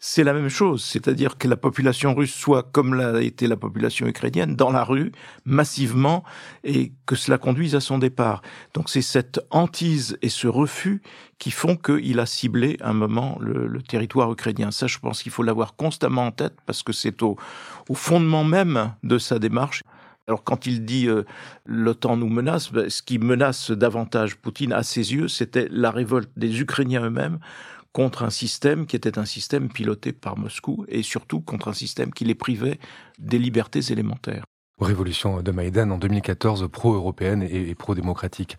c'est 0.00 0.22
la 0.22 0.32
même 0.32 0.48
chose, 0.48 0.84
c'est-à-dire 0.84 1.38
que 1.38 1.48
la 1.48 1.56
population 1.56 2.14
russe 2.14 2.32
soit 2.32 2.62
comme 2.62 2.94
l'a 2.94 3.20
été 3.20 3.48
la 3.48 3.56
population 3.56 4.06
ukrainienne, 4.06 4.54
dans 4.54 4.70
la 4.70 4.84
rue, 4.84 5.10
massivement, 5.44 6.22
et 6.62 6.92
que 7.06 7.16
cela 7.16 7.36
conduise 7.36 7.74
à 7.74 7.80
son 7.80 7.98
départ. 7.98 8.42
Donc 8.74 8.90
c'est 8.90 9.02
cette 9.02 9.40
hantise 9.50 10.16
et 10.22 10.28
ce 10.28 10.46
refus 10.46 11.02
qui 11.38 11.50
font 11.50 11.76
qu'il 11.76 12.20
a 12.20 12.26
ciblé 12.26 12.76
un 12.80 12.92
moment 12.92 13.38
le, 13.40 13.82
territoire 13.82 14.30
ukrainien. 14.30 14.70
Ça, 14.70 14.86
je 14.86 14.98
pense 14.98 15.22
qu'il 15.22 15.32
faut 15.32 15.42
l'avoir 15.42 15.74
constamment 15.74 16.26
en 16.26 16.32
tête, 16.32 16.54
parce 16.64 16.82
que 16.82 16.92
c'est 16.92 17.22
au, 17.22 17.36
fondement 17.94 18.44
même 18.44 18.94
de 19.02 19.18
sa 19.18 19.38
démarche. 19.38 19.82
Alors 20.28 20.44
quand 20.44 20.66
il 20.66 20.84
dit 20.84 21.08
euh, 21.08 21.24
l'OTAN 21.64 22.18
nous 22.18 22.28
menace, 22.28 22.70
ben, 22.70 22.90
ce 22.90 23.02
qui 23.02 23.18
menace 23.18 23.70
davantage 23.70 24.36
Poutine 24.36 24.74
à 24.74 24.82
ses 24.82 25.14
yeux, 25.14 25.26
c'était 25.26 25.68
la 25.70 25.90
révolte 25.90 26.30
des 26.36 26.60
Ukrainiens 26.60 27.02
eux-mêmes 27.02 27.38
contre 27.92 28.22
un 28.22 28.30
système 28.30 28.86
qui 28.86 28.96
était 28.96 29.18
un 29.18 29.24
système 29.24 29.68
piloté 29.68 30.12
par 30.12 30.38
Moscou 30.38 30.84
et 30.88 31.02
surtout 31.02 31.40
contre 31.40 31.68
un 31.68 31.72
système 31.72 32.12
qui 32.12 32.24
les 32.24 32.34
privait 32.34 32.78
des 33.18 33.38
libertés 33.38 33.92
élémentaires 33.92 34.44
révolution 34.80 35.42
de 35.42 35.50
Maïdan 35.50 35.90
en 35.90 35.98
2014 35.98 36.68
pro-européenne 36.70 37.42
et 37.42 37.74
pro-démocratique. 37.74 38.56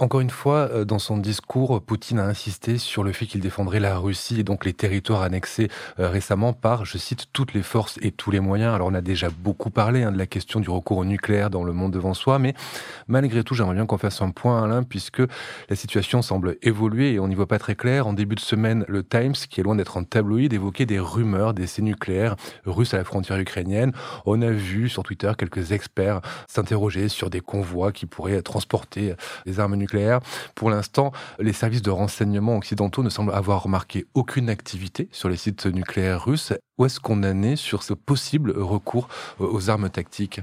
Encore 0.00 0.20
une 0.20 0.30
fois, 0.30 0.70
euh, 0.72 0.84
dans 0.86 0.98
son 0.98 1.18
discours, 1.18 1.82
Poutine 1.82 2.18
a 2.18 2.24
insisté 2.24 2.78
sur 2.78 3.04
le 3.04 3.12
fait 3.12 3.26
qu'il 3.26 3.40
défendrait 3.40 3.80
la 3.80 3.98
Russie 3.98 4.40
et 4.40 4.44
donc 4.44 4.64
les 4.64 4.72
territoires 4.72 5.20
annexés 5.20 5.68
euh, 5.98 6.08
récemment 6.08 6.54
par, 6.54 6.86
je 6.86 6.96
cite, 6.96 7.26
toutes 7.34 7.52
les 7.52 7.62
forces 7.62 7.98
et 8.00 8.10
tous 8.10 8.30
les 8.30 8.40
moyens. 8.40 8.74
Alors 8.74 8.88
on 8.88 8.94
a 8.94 9.02
déjà 9.02 9.28
beaucoup 9.28 9.68
parlé 9.68 10.02
hein, 10.02 10.10
de 10.10 10.16
la 10.16 10.26
question 10.26 10.58
du 10.58 10.70
recours 10.70 10.96
au 10.96 11.04
nucléaire 11.04 11.50
dans 11.50 11.64
le 11.64 11.72
monde 11.72 11.92
devant 11.92 12.14
soi, 12.14 12.38
mais 12.38 12.54
malgré 13.08 13.44
tout, 13.44 13.54
j'aimerais 13.54 13.74
bien 13.74 13.84
qu'on 13.84 13.98
fasse 13.98 14.22
un 14.22 14.30
point, 14.30 14.64
Alain, 14.64 14.84
puisque 14.84 15.22
la 15.68 15.76
situation 15.76 16.22
semble 16.22 16.56
évoluer 16.62 17.12
et 17.12 17.20
on 17.20 17.28
n'y 17.28 17.34
voit 17.34 17.46
pas 17.46 17.58
très 17.58 17.74
clair. 17.74 18.06
En 18.06 18.14
début 18.14 18.36
de 18.36 18.40
semaine, 18.40 18.86
le 18.88 19.02
Times, 19.02 19.34
qui 19.34 19.60
est 19.60 19.62
loin 19.64 19.76
d'être 19.76 19.98
un 19.98 20.04
tabloïd, 20.04 20.52
évoquait 20.52 20.86
des 20.86 20.98
rumeurs 20.98 21.52
d'essais 21.52 21.82
nucléaires 21.82 22.36
russes 22.64 22.94
à 22.94 22.96
la 22.96 23.04
frontière 23.04 23.38
ukrainienne. 23.38 23.92
On 24.24 24.40
a 24.40 24.50
vu 24.50 24.88
sur 24.88 25.02
Twitter 25.02 25.30
quelques 25.36 25.59
experts 25.72 26.20
s'interroger 26.48 27.08
sur 27.08 27.30
des 27.30 27.40
convois 27.40 27.92
qui 27.92 28.06
pourraient 28.06 28.42
transporter 28.42 29.14
des 29.46 29.60
armes 29.60 29.76
nucléaires. 29.76 30.20
Pour 30.54 30.70
l'instant, 30.70 31.12
les 31.38 31.52
services 31.52 31.82
de 31.82 31.90
renseignement 31.90 32.56
occidentaux 32.56 33.02
ne 33.02 33.10
semblent 33.10 33.34
avoir 33.34 33.62
remarqué 33.62 34.06
aucune 34.14 34.48
activité 34.50 35.08
sur 35.12 35.28
les 35.28 35.36
sites 35.36 35.66
nucléaires 35.66 36.24
russes. 36.24 36.52
Où 36.78 36.84
est-ce 36.84 37.00
qu'on 37.00 37.22
en 37.22 37.42
est 37.42 37.56
sur 37.56 37.82
ce 37.82 37.94
possible 37.94 38.52
recours 38.56 39.08
aux 39.38 39.70
armes 39.70 39.90
tactiques? 39.90 40.40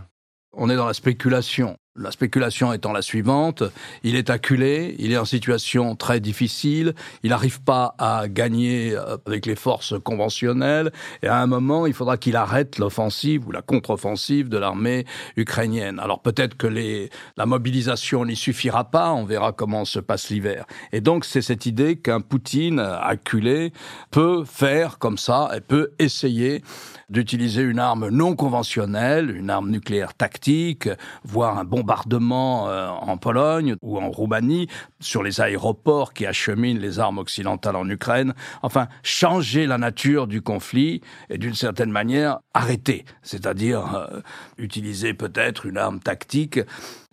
On 0.54 0.70
est 0.70 0.76
dans 0.76 0.88
la 0.88 0.94
spéculation. 0.94 1.78
La 2.00 2.12
spéculation 2.12 2.74
étant 2.74 2.92
la 2.92 3.02
suivante, 3.02 3.64
il 4.04 4.16
est 4.16 4.30
acculé, 4.30 4.96
il 5.00 5.12
est 5.12 5.18
en 5.18 5.26
situation 5.26 5.96
très 5.96 6.20
difficile, 6.20 6.94
il 7.24 7.32
n'arrive 7.32 7.62
pas 7.62 7.96
à 7.98 8.28
gagner 8.28 8.96
euh, 8.96 9.18
avec 9.26 9.48
les 9.48 9.56
forces 9.56 9.96
conventionnelles, 10.04 10.92
et 11.24 11.28
à 11.28 11.38
un 11.38 11.48
moment, 11.48 11.88
il 11.88 11.94
faudra 11.94 12.18
qu'il 12.18 12.36
arrête 12.36 12.78
l'offensive 12.78 13.48
ou 13.48 13.52
la 13.52 13.64
contre-offensive 13.64 14.48
de 14.48 14.60
l'armée 14.60 15.06
ukrainienne. 15.38 15.98
Alors 15.98 16.22
peut-être 16.22 16.56
que 16.56 16.68
les, 16.68 17.10
la 17.36 17.48
mobilisation 17.48 18.26
n'y 18.26 18.36
suffira 18.36 18.84
pas, 18.92 19.12
on 19.12 19.26
verra 19.26 19.52
comment 19.52 19.84
se 19.84 20.00
passe 20.00 20.30
l'hiver. 20.30 20.66
Et 20.92 21.02
donc 21.02 21.26
c'est 21.26 21.42
cette 21.42 21.66
idée 21.66 21.96
qu'un 21.96 22.22
Poutine 22.22 22.80
acculé 22.80 23.74
peut 24.12 24.44
faire 24.46 25.00
comme 25.00 25.18
ça, 25.18 25.50
et 25.56 25.62
peut 25.62 25.94
essayer 25.98 26.62
d'utiliser 27.10 27.62
une 27.62 27.80
arme 27.80 28.10
non 28.10 28.36
conventionnelle, 28.36 29.36
une 29.36 29.50
arme 29.50 29.70
nucléaire 29.70 30.14
tactique, 30.14 30.90
voire 31.24 31.58
un 31.58 31.64
bombardement 31.64 32.70
euh, 32.70 32.90
en 32.90 33.18
Pologne 33.18 33.76
ou 33.82 33.98
en 33.98 34.10
Roumanie, 34.10 34.68
sur 35.00 35.24
les 35.24 35.40
aéroports 35.40 36.14
qui 36.14 36.26
acheminent 36.26 36.80
les 36.80 37.00
armes 37.00 37.18
occidentales 37.18 37.76
en 37.76 37.90
Ukraine. 37.90 38.34
Enfin, 38.62 38.88
changer 39.04 39.68
la 39.68 39.78
nature 39.78 40.28
du 40.28 40.42
conflit 40.42 41.02
et 41.30 41.38
d'une 41.38 41.56
certaine 41.56 41.92
manière 41.92 42.40
arrêter, 42.54 43.06
c'est-à-dire 43.22 43.96
euh, 43.96 44.22
utiliser 44.58 45.14
peut-être 45.14 45.66
une 45.66 45.78
arme 45.78 46.00
tactique 46.00 46.60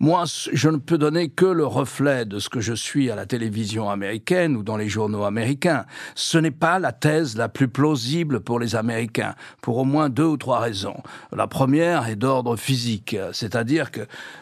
moi, 0.01 0.25
je 0.27 0.69
ne 0.69 0.77
peux 0.77 0.99
donner 0.99 1.29
que 1.29 1.47
le 1.47 1.65
reflet 1.65 2.25
de 2.25 2.41
ce 2.41 2.49
que 2.49 2.59
je 2.59 2.75
suis 2.75 3.13
à 3.13 3.15
la 3.15 3.27
télévision 3.27 3.89
américaine 3.89 4.57
ou 4.57 4.65
dans 4.65 4.77
les 4.77 4.89
journaux 4.89 5.23
américains. 5.23 5.87
Ce 6.17 6.37
n'est 6.37 6.51
pas 6.51 6.81
la 6.81 6.91
thèse 6.91 7.37
la 7.37 7.49
plus 7.49 7.69
plausible 7.69 8.41
pour 8.41 8.59
les 8.59 8.75
Américains, 8.75 9.37
au 9.85 9.87
moins 9.87 10.09
deux 10.09 10.25
ou 10.25 10.37
trois 10.37 10.61
raisons. 10.61 10.97
La 11.31 11.47
première 11.47 12.09
est 12.09 12.17
d'ordre 12.17 12.57
physique, 12.57 13.17
c'est-à-dire 13.33 13.91
que 13.91 14.01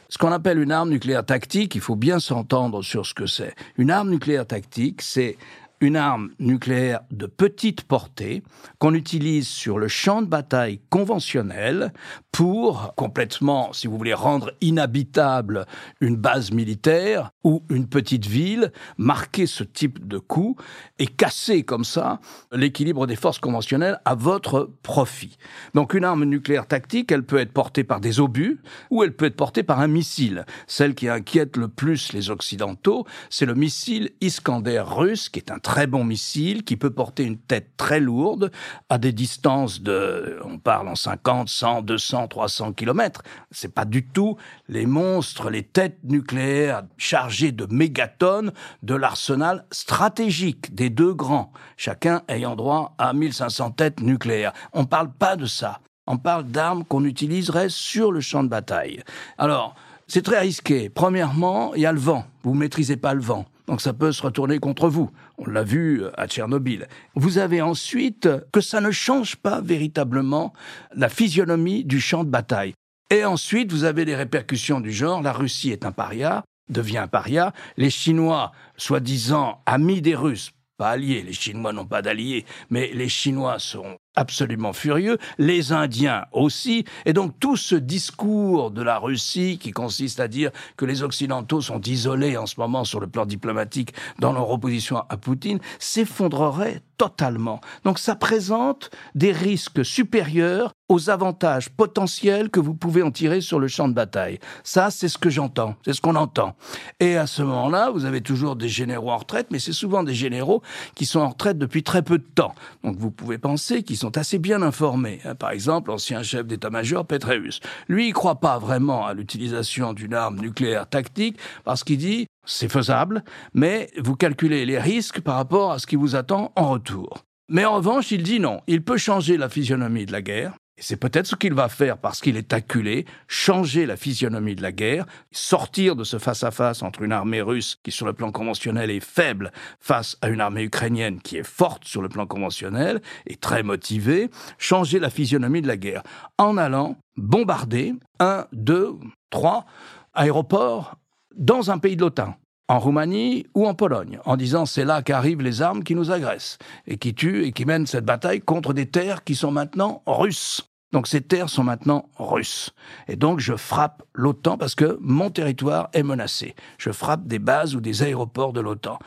ce 0.08 0.18
qu'on 0.18 0.30
appelle 0.30 0.58
une 0.58 0.72
arme 0.72 0.90
nucléaire 0.90 1.25
tactique, 1.25 1.75
il 1.75 1.80
faut 1.80 1.96
bien 1.96 2.20
s'entendre 2.20 2.82
sur 2.82 3.04
ce 3.04 3.12
que 3.12 3.26
c'est. 3.26 3.54
Une 3.76 3.90
arme 3.90 4.11
nucléaire 4.11 4.46
tactique, 4.46 5.02
c'est 5.02 5.37
une 5.82 5.96
arme 5.96 6.30
nucléaire 6.38 7.00
de 7.10 7.26
petite 7.26 7.82
portée 7.82 8.44
qu'on 8.78 8.94
utilise 8.94 9.48
sur 9.48 9.80
le 9.80 9.88
champ 9.88 10.22
de 10.22 10.28
bataille 10.28 10.80
conventionnel 10.90 11.92
pour 12.30 12.94
complètement, 12.94 13.72
si 13.72 13.88
vous 13.88 13.98
voulez, 13.98 14.14
rendre 14.14 14.52
inhabitable 14.60 15.66
une 16.00 16.16
base 16.16 16.52
militaire 16.52 17.32
ou 17.42 17.64
une 17.68 17.88
petite 17.88 18.26
ville, 18.26 18.72
marquer 18.96 19.46
ce 19.46 19.64
type 19.64 20.06
de 20.06 20.18
coup 20.18 20.56
et 21.00 21.06
casser 21.06 21.64
comme 21.64 21.84
ça 21.84 22.20
l'équilibre 22.52 23.08
des 23.08 23.16
forces 23.16 23.40
conventionnelles 23.40 24.00
à 24.04 24.14
votre 24.14 24.70
profit. 24.84 25.36
Donc 25.74 25.94
une 25.94 26.04
arme 26.04 26.24
nucléaire 26.24 26.68
tactique, 26.68 27.10
elle 27.10 27.24
peut 27.24 27.38
être 27.38 27.52
portée 27.52 27.82
par 27.82 28.00
des 28.00 28.20
obus 28.20 28.60
ou 28.90 29.02
elle 29.02 29.16
peut 29.16 29.26
être 29.26 29.36
portée 29.36 29.64
par 29.64 29.80
un 29.80 29.88
missile. 29.88 30.46
Celle 30.68 30.94
qui 30.94 31.08
inquiète 31.08 31.56
le 31.56 31.66
plus 31.66 32.12
les 32.12 32.30
Occidentaux, 32.30 33.04
c'est 33.30 33.46
le 33.46 33.56
missile 33.56 34.10
Iskander 34.20 34.84
russe, 34.86 35.28
qui 35.28 35.40
est 35.40 35.50
un 35.50 35.58
très 35.72 35.86
bon 35.86 36.04
missile 36.04 36.64
qui 36.64 36.76
peut 36.76 36.90
porter 36.90 37.24
une 37.24 37.38
tête 37.38 37.78
très 37.78 37.98
lourde 37.98 38.52
à 38.90 38.98
des 38.98 39.14
distances 39.14 39.80
de, 39.80 40.38
on 40.44 40.58
parle 40.58 40.86
en 40.86 40.94
50, 40.94 41.48
100, 41.48 41.80
200, 41.80 42.28
300 42.28 42.74
kilomètres. 42.74 43.22
C'est 43.50 43.72
pas 43.72 43.86
du 43.86 44.06
tout 44.06 44.36
les 44.68 44.84
monstres, 44.84 45.48
les 45.48 45.62
têtes 45.62 45.96
nucléaires 46.04 46.82
chargées 46.98 47.52
de 47.52 47.66
mégatonnes 47.70 48.52
de 48.82 48.94
l'arsenal 48.94 49.64
stratégique 49.70 50.74
des 50.74 50.90
deux 50.90 51.14
grands, 51.14 51.54
chacun 51.78 52.20
ayant 52.28 52.54
droit 52.54 52.94
à 52.98 53.14
1500 53.14 53.70
têtes 53.70 54.02
nucléaires. 54.02 54.52
On 54.74 54.84
parle 54.84 55.10
pas 55.10 55.36
de 55.36 55.46
ça. 55.46 55.80
On 56.06 56.18
parle 56.18 56.44
d'armes 56.44 56.84
qu'on 56.84 57.06
utiliserait 57.06 57.70
sur 57.70 58.12
le 58.12 58.20
champ 58.20 58.44
de 58.44 58.50
bataille. 58.50 59.02
Alors, 59.38 59.74
c'est 60.06 60.20
très 60.20 60.40
risqué. 60.40 60.90
Premièrement, 60.90 61.74
il 61.74 61.80
y 61.80 61.86
a 61.86 61.92
le 61.92 61.98
vent. 61.98 62.26
Vous 62.42 62.52
maîtrisez 62.52 62.98
pas 62.98 63.14
le 63.14 63.22
vent. 63.22 63.46
Donc 63.66 63.81
ça 63.81 63.92
peut 63.92 64.12
se 64.12 64.23
retourner 64.23 64.59
contre 64.59 64.88
vous. 64.88 65.11
On 65.38 65.47
l'a 65.47 65.62
vu 65.62 66.02
à 66.16 66.26
Tchernobyl. 66.26 66.88
Vous 67.14 67.38
avez 67.38 67.62
ensuite 67.62 68.28
que 68.52 68.61
ça 68.61 68.81
ne 68.81 68.90
change 68.90 69.37
pas 69.37 69.61
véritablement 69.61 70.52
la 70.95 71.09
physionomie 71.09 71.85
du 71.85 72.00
champ 72.00 72.25
de 72.25 72.31
bataille. 72.31 72.75
Et 73.11 73.25
ensuite, 73.25 73.73
vous 73.73 73.85
avez 73.85 74.04
des 74.04 74.16
répercussions 74.16 74.81
du 74.81 74.90
genre, 74.90 75.23
la 75.23 75.33
Russie 75.33 75.71
est 75.71 75.85
un 75.85 75.92
paria, 75.92 76.45
devient 76.71 76.99
un 76.99 77.09
paria, 77.09 77.52
les 77.76 77.90
Chinois, 77.90 78.52
soi-disant 78.76 79.61
amis 79.66 80.00
des 80.00 80.14
Russes, 80.14 80.52
pas 80.78 80.90
alliés, 80.90 81.23
les 81.23 81.35
Chinois 81.35 81.73
n'ont 81.73 81.87
pas 81.87 82.02
d'alliés, 82.02 82.47
mais 82.71 82.90
les 82.95 83.09
Chinois 83.09 83.59
sont 83.59 83.97
absolument 84.14 84.73
furieux, 84.73 85.19
les 85.38 85.73
Indiens 85.73 86.25
aussi, 86.33 86.85
et 87.07 87.12
donc 87.12 87.38
tout 87.40 87.57
ce 87.57 87.75
discours 87.75 88.71
de 88.71 88.83
la 88.83 88.99
Russie 88.99 89.59
qui 89.59 89.71
consiste 89.71 90.21
à 90.21 90.28
dire 90.28 90.50
que 90.76 90.85
les 90.85 91.02
Occidentaux 91.02 91.61
sont 91.61 91.81
isolés 91.81 92.37
en 92.37 92.47
ce 92.47 92.59
moment 92.59 92.85
sur 92.85 93.00
le 93.00 93.07
plan 93.07 93.26
diplomatique 93.26 93.95
dans 94.19 94.33
leur 94.33 94.50
opposition 94.50 95.02
à 95.09 95.16
Poutine, 95.16 95.61
s'effondrerait 95.78 96.83
totalement. 96.99 97.61
Donc 97.85 97.99
ça 97.99 98.14
présente 98.14 98.90
des 99.14 99.33
risques 99.33 99.85
supérieurs 99.85 100.73
aux 100.92 101.08
avantages 101.08 101.70
potentiels 101.70 102.50
que 102.50 102.61
vous 102.61 102.75
pouvez 102.75 103.02
en 103.02 103.11
tirer 103.11 103.40
sur 103.40 103.58
le 103.58 103.66
champ 103.66 103.88
de 103.88 103.94
bataille. 103.94 104.38
Ça, 104.62 104.90
c'est 104.90 105.08
ce 105.08 105.16
que 105.16 105.30
j'entends, 105.30 105.75
c'est 105.84 105.94
ce 105.94 106.02
qu'on 106.02 106.16
entend. 106.16 106.54
Et 107.00 107.16
à 107.16 107.26
ce 107.26 107.42
moment-là, 107.42 107.90
vous 107.90 108.04
avez 108.04 108.20
toujours 108.20 108.56
des 108.56 108.68
généraux 108.68 109.11
en 109.11 109.16
retraite, 109.16 109.46
mais 109.50 109.58
c'est 109.58 109.72
souvent 109.72 110.02
des 110.02 110.14
généraux 110.14 110.62
qui 110.94 111.06
sont 111.06 111.20
en 111.20 111.30
retraite 111.30 111.56
depuis 111.56 111.82
très 111.82 112.02
peu 112.02 112.18
de 112.18 112.26
temps. 112.34 112.54
Donc 112.84 112.96
vous 112.99 113.11
pouvez 113.11 113.38
penser 113.38 113.82
qu'ils 113.82 113.96
sont 113.96 114.18
assez 114.18 114.38
bien 114.38 114.61
informés. 114.61 115.20
Hein. 115.25 115.34
Par 115.34 115.50
exemple, 115.50 115.90
l'ancien 115.90 116.22
chef 116.22 116.46
d'état-major 116.46 117.06
Petreus. 117.06 117.61
Lui, 117.88 118.08
il 118.08 118.12
croit 118.12 118.40
pas 118.40 118.58
vraiment 118.58 119.06
à 119.06 119.14
l'utilisation 119.14 119.94
d'une 119.94 120.12
arme 120.12 120.40
nucléaire 120.40 120.87
tactique 120.87 121.38
parce 121.64 121.84
qu'il 121.84 121.99
dit 121.99 122.26
c'est 122.44 122.70
faisable, 122.70 123.25
mais 123.54 123.90
vous 123.96 124.14
calculez 124.14 124.66
les 124.66 124.78
risques 124.78 125.20
par 125.20 125.37
rapport 125.37 125.72
à 125.72 125.78
ce 125.78 125.87
qui 125.87 125.96
vous 125.96 126.16
attend 126.16 126.52
en 126.54 126.68
retour. 126.68 127.25
Mais 127.49 127.64
en 127.64 127.75
revanche, 127.75 128.11
il 128.11 128.22
dit 128.22 128.40
non, 128.40 128.62
il 128.66 128.82
peut 128.82 128.96
changer 128.96 129.37
la 129.37 129.49
physionomie 129.49 130.06
de 130.06 130.12
la 130.12 130.22
guerre, 130.22 130.54
c'est 130.82 130.96
peut-être 130.96 131.26
ce 131.26 131.36
qu'il 131.36 131.54
va 131.54 131.68
faire 131.68 131.96
parce 131.96 132.20
qu'il 132.20 132.36
est 132.36 132.52
acculé, 132.52 133.06
changer 133.28 133.86
la 133.86 133.96
physionomie 133.96 134.56
de 134.56 134.62
la 134.62 134.72
guerre, 134.72 135.06
sortir 135.30 135.94
de 135.94 136.04
ce 136.04 136.18
face-à-face 136.18 136.82
entre 136.82 137.02
une 137.02 137.12
armée 137.12 137.40
russe 137.40 137.78
qui 137.82 137.92
sur 137.92 138.04
le 138.04 138.12
plan 138.12 138.32
conventionnel 138.32 138.90
est 138.90 139.00
faible 139.00 139.52
face 139.80 140.16
à 140.22 140.28
une 140.28 140.40
armée 140.40 140.64
ukrainienne 140.64 141.20
qui 141.20 141.36
est 141.36 141.46
forte 141.46 141.84
sur 141.84 142.02
le 142.02 142.08
plan 142.08 142.26
conventionnel 142.26 143.00
et 143.26 143.36
très 143.36 143.62
motivée, 143.62 144.28
changer 144.58 144.98
la 144.98 145.10
physionomie 145.10 145.62
de 145.62 145.68
la 145.68 145.76
guerre 145.76 146.02
en 146.36 146.56
allant 146.56 146.96
bombarder 147.16 147.94
un, 148.18 148.46
deux, 148.52 148.94
trois 149.30 149.66
aéroports 150.14 150.96
dans 151.36 151.70
un 151.70 151.78
pays 151.78 151.96
de 151.96 152.02
l'OTAN 152.02 152.34
en 152.68 152.78
Roumanie 152.78 153.46
ou 153.54 153.66
en 153.66 153.74
Pologne, 153.74 154.18
en 154.24 154.36
disant 154.36 154.66
c'est 154.66 154.84
là 154.84 155.02
qu'arrivent 155.02 155.42
les 155.42 155.62
armes 155.62 155.84
qui 155.84 155.94
nous 155.94 156.10
agressent 156.10 156.58
et 156.86 156.96
qui 156.96 157.14
tuent 157.14 157.44
et 157.44 157.52
qui 157.52 157.66
mènent 157.66 157.86
cette 157.86 158.04
bataille 158.04 158.40
contre 158.40 158.72
des 158.72 158.86
terres 158.86 159.24
qui 159.24 159.34
sont 159.34 159.50
maintenant 159.50 160.02
russes. 160.06 160.71
Donc 160.92 161.06
ces 161.06 161.22
terres 161.22 161.49
sont 161.49 161.64
maintenant 161.64 162.11
russes. 162.18 162.70
Et 163.08 163.16
donc 163.16 163.40
je 163.40 163.56
frappe 163.56 164.02
l'OTAN 164.14 164.58
parce 164.58 164.75
que 164.75 164.99
mon 165.00 165.30
territoire 165.30 165.88
est 165.94 166.02
menacé. 166.02 166.54
Je 166.78 166.90
frappe 166.90 167.26
des 167.26 167.38
bases 167.38 167.75
ou 167.75 167.80
des 167.80 168.02
aéroports 168.02 168.52
de 168.52 168.61
l'OTAN. 168.61 168.99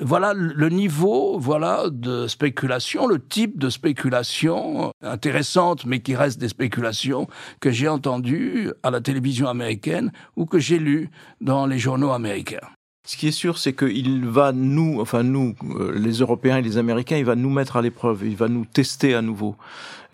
Voilà 0.00 0.32
le 0.34 0.68
niveau, 0.68 1.38
voilà, 1.38 1.84
de 1.90 2.26
spéculation, 2.26 3.06
le 3.06 3.18
type 3.18 3.58
de 3.58 3.68
spéculation 3.68 4.92
intéressante, 5.02 5.84
mais 5.84 6.00
qui 6.00 6.16
reste 6.16 6.40
des 6.40 6.48
spéculations 6.48 7.28
que 7.60 7.70
j'ai 7.70 7.88
entendues 7.88 8.72
à 8.82 8.90
la 8.90 9.00
télévision 9.00 9.48
américaine 9.48 10.12
ou 10.36 10.46
que 10.46 10.58
j'ai 10.58 10.78
lues 10.78 11.10
dans 11.40 11.66
les 11.66 11.78
journaux 11.78 12.12
américains. 12.12 12.60
Ce 13.06 13.16
qui 13.16 13.28
est 13.28 13.32
sûr, 13.32 13.56
c'est 13.58 13.72
qu'il 13.72 14.26
va 14.26 14.50
nous, 14.50 15.00
enfin 15.00 15.22
nous, 15.22 15.54
euh, 15.62 15.92
les 15.96 16.14
Européens 16.14 16.56
et 16.56 16.62
les 16.62 16.76
Américains, 16.76 17.16
il 17.16 17.24
va 17.24 17.36
nous 17.36 17.50
mettre 17.50 17.76
à 17.76 17.82
l'épreuve, 17.82 18.24
il 18.24 18.34
va 18.34 18.48
nous 18.48 18.64
tester 18.64 19.14
à 19.14 19.22
nouveau 19.22 19.54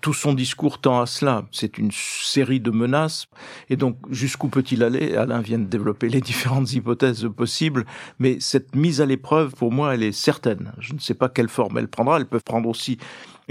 tout 0.02 0.12
son 0.12 0.35
discours 0.35 0.80
tend 0.80 1.00
à 1.00 1.06
cela. 1.06 1.47
C'est 1.52 1.78
une 1.78 1.90
série 1.92 2.61
de 2.61 2.71
menaces. 2.71 3.28
Et 3.71 3.76
donc, 3.76 3.97
jusqu'où 4.11 4.49
peut-il 4.49 4.82
aller? 4.82 5.16
Alain 5.16 5.40
vient 5.40 5.61
de 5.61 5.64
développer 5.64 6.09
les 6.09 6.21
différentes 6.21 6.73
hypothèses 6.73 7.26
possibles. 7.35 7.87
Mais 8.18 8.38
cette 8.40 8.75
mise 8.75 9.00
à 9.00 9.06
l'épreuve, 9.06 9.52
pour 9.52 9.73
moi, 9.73 9.94
elle 9.94 10.02
est 10.02 10.12
certaine. 10.12 10.73
Je 10.80 10.92
ne 10.92 10.99
sais 10.99 11.14
pas 11.14 11.28
quelle 11.28 11.49
forme 11.49 11.78
elle 11.78 11.88
prendra. 11.88 12.18
Elle 12.18 12.26
peut 12.26 12.40
prendre 12.40 12.68
aussi 12.68 12.99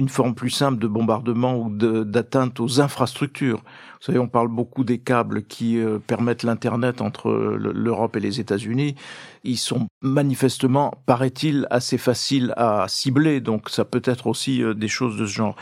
une 0.01 0.09
forme 0.09 0.33
plus 0.33 0.49
simple 0.49 0.79
de 0.79 0.87
bombardement 0.87 1.55
ou 1.55 1.69
d'atteinte 1.69 2.59
aux 2.59 2.81
infrastructures. 2.81 3.59
Vous 3.59 4.05
savez, 4.07 4.17
on 4.17 4.27
parle 4.27 4.47
beaucoup 4.47 4.83
des 4.83 4.97
câbles 4.97 5.43
qui 5.43 5.77
euh, 5.77 5.99
permettent 5.99 6.41
l'Internet 6.41 7.01
entre 7.01 7.31
l'Europe 7.31 8.15
et 8.15 8.19
les 8.19 8.39
États-Unis. 8.39 8.95
Ils 9.43 9.59
sont 9.59 9.85
manifestement, 10.01 10.91
paraît-il, 11.05 11.67
assez 11.69 11.99
faciles 11.99 12.51
à 12.57 12.85
cibler, 12.87 13.41
donc 13.41 13.69
ça 13.69 13.85
peut 13.85 14.01
être 14.03 14.25
aussi 14.25 14.63
euh, 14.63 14.73
des 14.73 14.87
choses 14.87 15.17
de 15.17 15.27
ce 15.27 15.31
genre. 15.31 15.55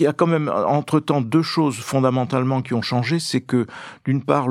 Il 0.00 0.02
y 0.02 0.08
a 0.08 0.12
quand 0.12 0.26
même, 0.26 0.48
entre-temps, 0.48 1.20
deux 1.20 1.42
choses 1.42 1.76
fondamentalement 1.76 2.60
qui 2.60 2.74
ont 2.74 2.82
changé. 2.82 3.20
C'est 3.20 3.42
que, 3.42 3.68
d'une 4.04 4.24
part, 4.24 4.48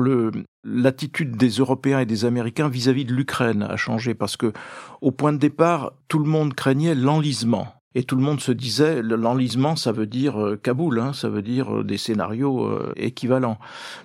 l'attitude 0.64 1.36
des 1.36 1.50
Européens 1.50 2.00
et 2.00 2.06
des 2.06 2.24
Américains 2.24 2.70
vis-à-vis 2.70 3.04
-vis 3.04 3.08
de 3.08 3.12
l'Ukraine 3.12 3.62
a 3.62 3.76
changé 3.76 4.14
parce 4.14 4.38
que, 4.38 4.54
au 5.02 5.10
point 5.10 5.34
de 5.34 5.38
départ, 5.38 5.92
tout 6.08 6.18
le 6.18 6.30
monde 6.30 6.54
craignait 6.54 6.94
l'enlisement. 6.94 7.74
Et 7.94 8.02
tout 8.02 8.16
le 8.16 8.22
monde 8.22 8.40
se 8.40 8.50
disait, 8.50 9.02
l'enlisement, 9.02 9.76
ça 9.76 9.92
veut 9.92 10.06
dire 10.06 10.42
euh, 10.42 10.56
Kaboul, 10.60 10.98
hein, 10.98 11.12
ça 11.12 11.28
veut 11.28 11.42
dire 11.42 11.78
euh, 11.78 11.84
des 11.84 11.96
scénarios 11.96 12.66
euh, 12.66 12.92
équivalents. 12.96 13.58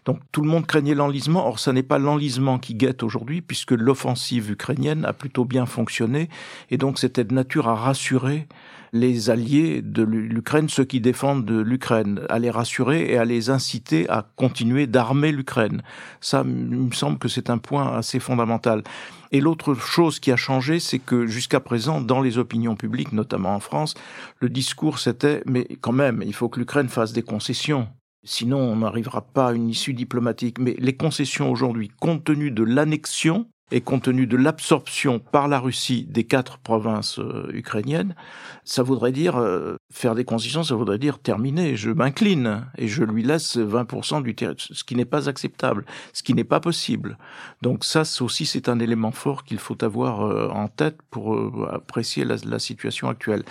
Donc 0.06 0.20
tout 0.32 0.42
le 0.42 0.50
monde 0.50 0.68
craignait 0.68 0.94
l'enlisement. 0.94 1.48
Or, 1.48 1.60
ça 1.60 1.74
n'est 1.74 1.84
pas 1.84 1.98
l'enlisement 1.98 2.60
qui 2.60 2.76
guette 2.76 3.02
aujourd'hui, 3.02 3.42
puisque 3.42 3.72
l'offensive 3.72 4.52
ukrainienne 4.52 5.06
a 5.06 5.14
plutôt 5.14 5.44
bien 5.44 5.66
fonctionné. 5.66 6.30
Et 6.70 6.78
donc 6.78 7.00
c'était 7.00 7.24
de 7.24 7.34
nature 7.34 7.68
à 7.68 7.76
rassurer 7.76 8.48
les 8.94 9.30
alliés 9.30 9.82
de 9.82 10.04
l'Ukraine, 10.04 10.70
ceux 10.70 10.84
qui 10.84 11.00
défendent 11.00 11.50
l'Ukraine, 11.52 12.22
à 12.30 12.40
les 12.40 12.50
rassurer 12.50 13.12
et 13.12 13.18
à 13.18 13.26
les 13.26 13.50
inciter 13.50 14.10
à 14.10 14.28
continuer 14.36 14.88
d'armer 14.88 15.32
l'Ukraine. 15.32 15.84
Ça, 16.22 16.44
il 16.46 16.52
me 16.52 16.92
semble 16.92 17.20
que 17.20 17.28
c'est 17.28 17.50
un 17.50 17.60
point 17.60 17.96
assez 17.98 18.20
fondamental. 18.20 18.84
Et 19.32 19.42
l'autre 19.42 19.74
chose 19.76 20.20
qui 20.20 20.32
a 20.32 20.36
changé, 20.36 20.80
c'est 20.80 21.00
que 21.00 21.28
jusqu'à 21.28 21.60
présent, 21.60 22.02
dans 22.02 22.22
les 22.22 22.38
opinions 22.38 22.76
publiques, 22.76 23.14
notamment 23.14 23.56
en 23.56 23.60
France, 23.60 23.94
le 24.40 24.50
discours 24.50 25.00
c'était, 25.00 25.44
mais 25.46 25.68
quand 25.82 25.92
même, 25.92 26.24
il 26.26 26.34
faut 26.34 26.50
que 26.50 26.60
l'Ukraine 26.60 26.90
fasse 26.90 27.14
des 27.14 27.22
concessions. 27.22 27.88
Sinon, 28.24 28.60
on 28.60 28.78
n'arrivera 28.78 29.22
pas 29.22 29.50
à 29.50 29.54
une 29.54 29.70
issue 29.70 29.94
diplomatique. 29.94 30.60
Mais 30.60 30.76
les 30.78 30.98
concessions 30.98 31.52
aujourd'hui, 31.52 31.90
compte 31.90 32.26
tenu 32.26 32.52
de 32.52 32.64
l'annexion, 32.64 33.48
et 33.72 33.82
compte 33.82 34.04
tenu 34.04 34.28
de 34.28 34.38
l'absorption 34.38 35.20
par 35.20 35.48
la 35.48 35.60
Russie 35.60 36.06
des 36.10 36.24
quatre 36.24 36.58
provinces 36.58 37.20
euh, 37.20 37.50
ukrainiennes, 37.54 38.16
ça 38.64 38.84
voudrait 38.84 39.12
dire 39.12 39.38
euh, 39.38 39.76
faire 39.92 40.16
des 40.16 40.26
concessions, 40.26 40.64
ça 40.64 40.76
voudrait 40.76 40.98
dire 40.98 41.20
terminer. 41.20 41.76
Je 41.76 41.92
m'incline 41.92 42.66
et 42.78 42.88
je 42.88 43.04
lui 43.04 43.24
laisse 43.24 43.58
20% 43.58 44.24
du 44.24 44.36
territoire, 44.36 44.78
ce 44.78 44.84
qui 44.84 44.96
n'est 44.96 45.06
pas 45.06 45.30
acceptable, 45.30 45.86
ce 46.14 46.24
qui 46.24 46.34
n'est 46.34 46.44
pas 46.44 46.60
possible. 46.60 47.18
Donc 47.62 47.84
ça 47.86 48.04
aussi, 48.22 48.46
c'est 48.46 48.70
un 48.70 48.80
élément 48.80 49.12
fort 49.12 49.44
qu'il 49.44 49.60
faut 49.60 49.84
avoir 49.84 50.22
euh, 50.22 50.50
en 50.50 50.68
tête 50.68 50.98
pour 51.10 51.38
apprécier 51.72 52.26
la, 52.26 52.36
la, 52.46 52.60
situation 52.60 53.10
actuelle. 53.10 53.44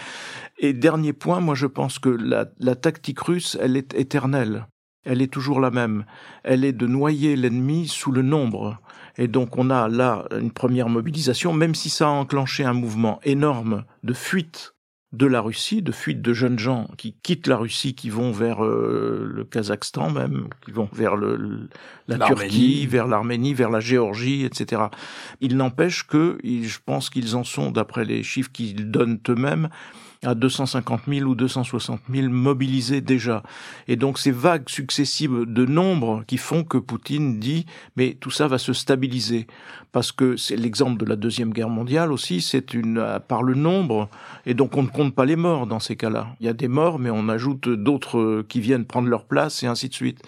Et 0.58 0.72
dernier 0.72 1.12
point, 1.12 1.40
moi 1.40 1.54
je 1.54 1.66
pense 1.66 1.98
que 1.98 2.08
la, 2.08 2.46
la 2.58 2.74
tactique 2.74 3.20
russe, 3.20 3.56
elle 3.60 3.76
est 3.76 3.94
éternelle. 3.94 4.66
Elle 5.04 5.22
est 5.22 5.32
toujours 5.32 5.60
la 5.60 5.70
même. 5.70 6.04
Elle 6.42 6.64
est 6.64 6.72
de 6.72 6.86
noyer 6.86 7.36
l'ennemi 7.36 7.88
sous 7.88 8.12
le 8.12 8.22
nombre 8.22 8.78
et 9.18 9.26
donc 9.26 9.58
on 9.58 9.68
a 9.68 9.88
là 9.88 10.24
une 10.38 10.52
première 10.52 10.88
mobilisation, 10.88 11.52
même 11.52 11.74
si 11.74 11.90
ça 11.90 12.06
a 12.06 12.10
enclenché 12.10 12.64
un 12.64 12.72
mouvement 12.72 13.18
énorme 13.24 13.84
de 14.04 14.14
fuite 14.14 14.74
de 15.12 15.26
la 15.26 15.40
Russie, 15.40 15.82
de 15.82 15.90
fuite 15.90 16.20
de 16.22 16.32
jeunes 16.34 16.58
gens 16.58 16.86
qui 16.98 17.16
quittent 17.22 17.46
la 17.46 17.56
Russie, 17.56 17.94
qui 17.94 18.10
vont 18.10 18.30
vers 18.30 18.64
euh, 18.64 19.26
le 19.26 19.44
Kazakhstan 19.44 20.10
même, 20.10 20.48
qui 20.64 20.70
vont 20.70 20.88
vers 20.92 21.16
le, 21.16 21.68
la 22.06 22.18
Turquie, 22.18 22.86
vers 22.86 23.06
l'Arménie, 23.06 23.54
vers 23.54 23.70
la 23.70 23.80
Géorgie, 23.80 24.44
etc. 24.44 24.82
Il 25.40 25.56
n'empêche 25.56 26.06
que, 26.06 26.38
je 26.44 26.78
pense 26.84 27.08
qu'ils 27.10 27.36
en 27.36 27.44
sont, 27.44 27.70
d'après 27.70 28.04
les 28.04 28.22
chiffres 28.22 28.52
qu'ils 28.52 28.90
donnent 28.90 29.18
eux-mêmes, 29.28 29.70
à 30.24 30.34
250 30.34 31.02
000 31.08 31.28
ou 31.28 31.34
260 31.34 32.00
000 32.12 32.28
mobilisés 32.28 33.00
déjà. 33.00 33.42
Et 33.86 33.96
donc 33.96 34.18
ces 34.18 34.30
vagues 34.30 34.68
successives 34.68 35.44
de 35.46 35.64
nombres 35.64 36.24
qui 36.26 36.38
font 36.38 36.64
que 36.64 36.78
Poutine 36.78 37.38
dit 37.38 37.66
mais 37.96 38.16
tout 38.20 38.30
ça 38.30 38.48
va 38.48 38.58
se 38.58 38.72
stabiliser 38.72 39.46
parce 39.92 40.12
que 40.12 40.36
c'est 40.36 40.56
l'exemple 40.56 40.98
de 40.98 41.06
la 41.08 41.16
deuxième 41.16 41.52
guerre 41.52 41.68
mondiale 41.68 42.12
aussi, 42.12 42.40
c'est 42.40 42.74
une 42.74 43.20
par 43.28 43.42
le 43.42 43.54
nombre 43.54 44.08
et 44.46 44.54
donc 44.54 44.76
on 44.76 44.82
ne 44.82 44.88
compte 44.88 45.14
pas 45.14 45.24
les 45.24 45.36
morts 45.36 45.66
dans 45.66 45.80
ces 45.80 45.96
cas-là. 45.96 46.28
Il 46.40 46.46
y 46.46 46.48
a 46.48 46.52
des 46.52 46.68
morts 46.68 46.98
mais 46.98 47.10
on 47.10 47.28
ajoute 47.28 47.68
d'autres 47.68 48.42
qui 48.48 48.60
viennent 48.60 48.84
prendre 48.84 49.08
leur 49.08 49.24
place 49.24 49.62
et 49.62 49.66
ainsi 49.66 49.88
de 49.88 49.94
suite. 49.94 50.22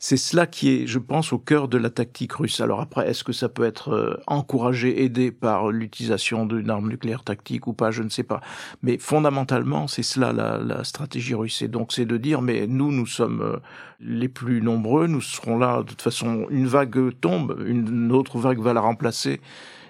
C'est 0.00 0.16
cela 0.16 0.46
qui 0.46 0.70
est, 0.70 0.86
je 0.86 1.00
pense, 1.00 1.32
au 1.32 1.38
cœur 1.38 1.66
de 1.66 1.76
la 1.76 1.90
tactique 1.90 2.32
russe. 2.32 2.60
Alors 2.60 2.80
après, 2.80 3.08
est-ce 3.08 3.24
que 3.24 3.32
ça 3.32 3.48
peut 3.48 3.64
être 3.64 3.90
euh, 3.90 4.16
encouragé, 4.28 5.02
aidé 5.02 5.32
par 5.32 5.72
l'utilisation 5.72 6.46
d'une 6.46 6.70
arme 6.70 6.88
nucléaire 6.88 7.24
tactique 7.24 7.66
ou 7.66 7.72
pas, 7.72 7.90
je 7.90 8.04
ne 8.04 8.08
sais 8.08 8.22
pas. 8.22 8.40
Mais 8.82 8.98
fondamentalement, 8.98 9.88
c'est 9.88 10.04
cela 10.04 10.32
la, 10.32 10.58
la, 10.58 10.84
stratégie 10.84 11.34
russe. 11.34 11.62
Et 11.62 11.68
donc 11.68 11.92
c'est 11.92 12.06
de 12.06 12.16
dire, 12.16 12.42
mais 12.42 12.68
nous, 12.68 12.92
nous 12.92 13.06
sommes 13.06 13.42
euh, 13.42 13.56
les 13.98 14.28
plus 14.28 14.62
nombreux, 14.62 15.08
nous 15.08 15.20
serons 15.20 15.58
là, 15.58 15.78
de 15.78 15.88
toute 15.88 16.02
façon, 16.02 16.46
une 16.50 16.66
vague 16.66 17.18
tombe, 17.20 17.60
une 17.66 18.12
autre 18.12 18.38
vague 18.38 18.60
va 18.60 18.72
la 18.72 18.80
remplacer, 18.80 19.40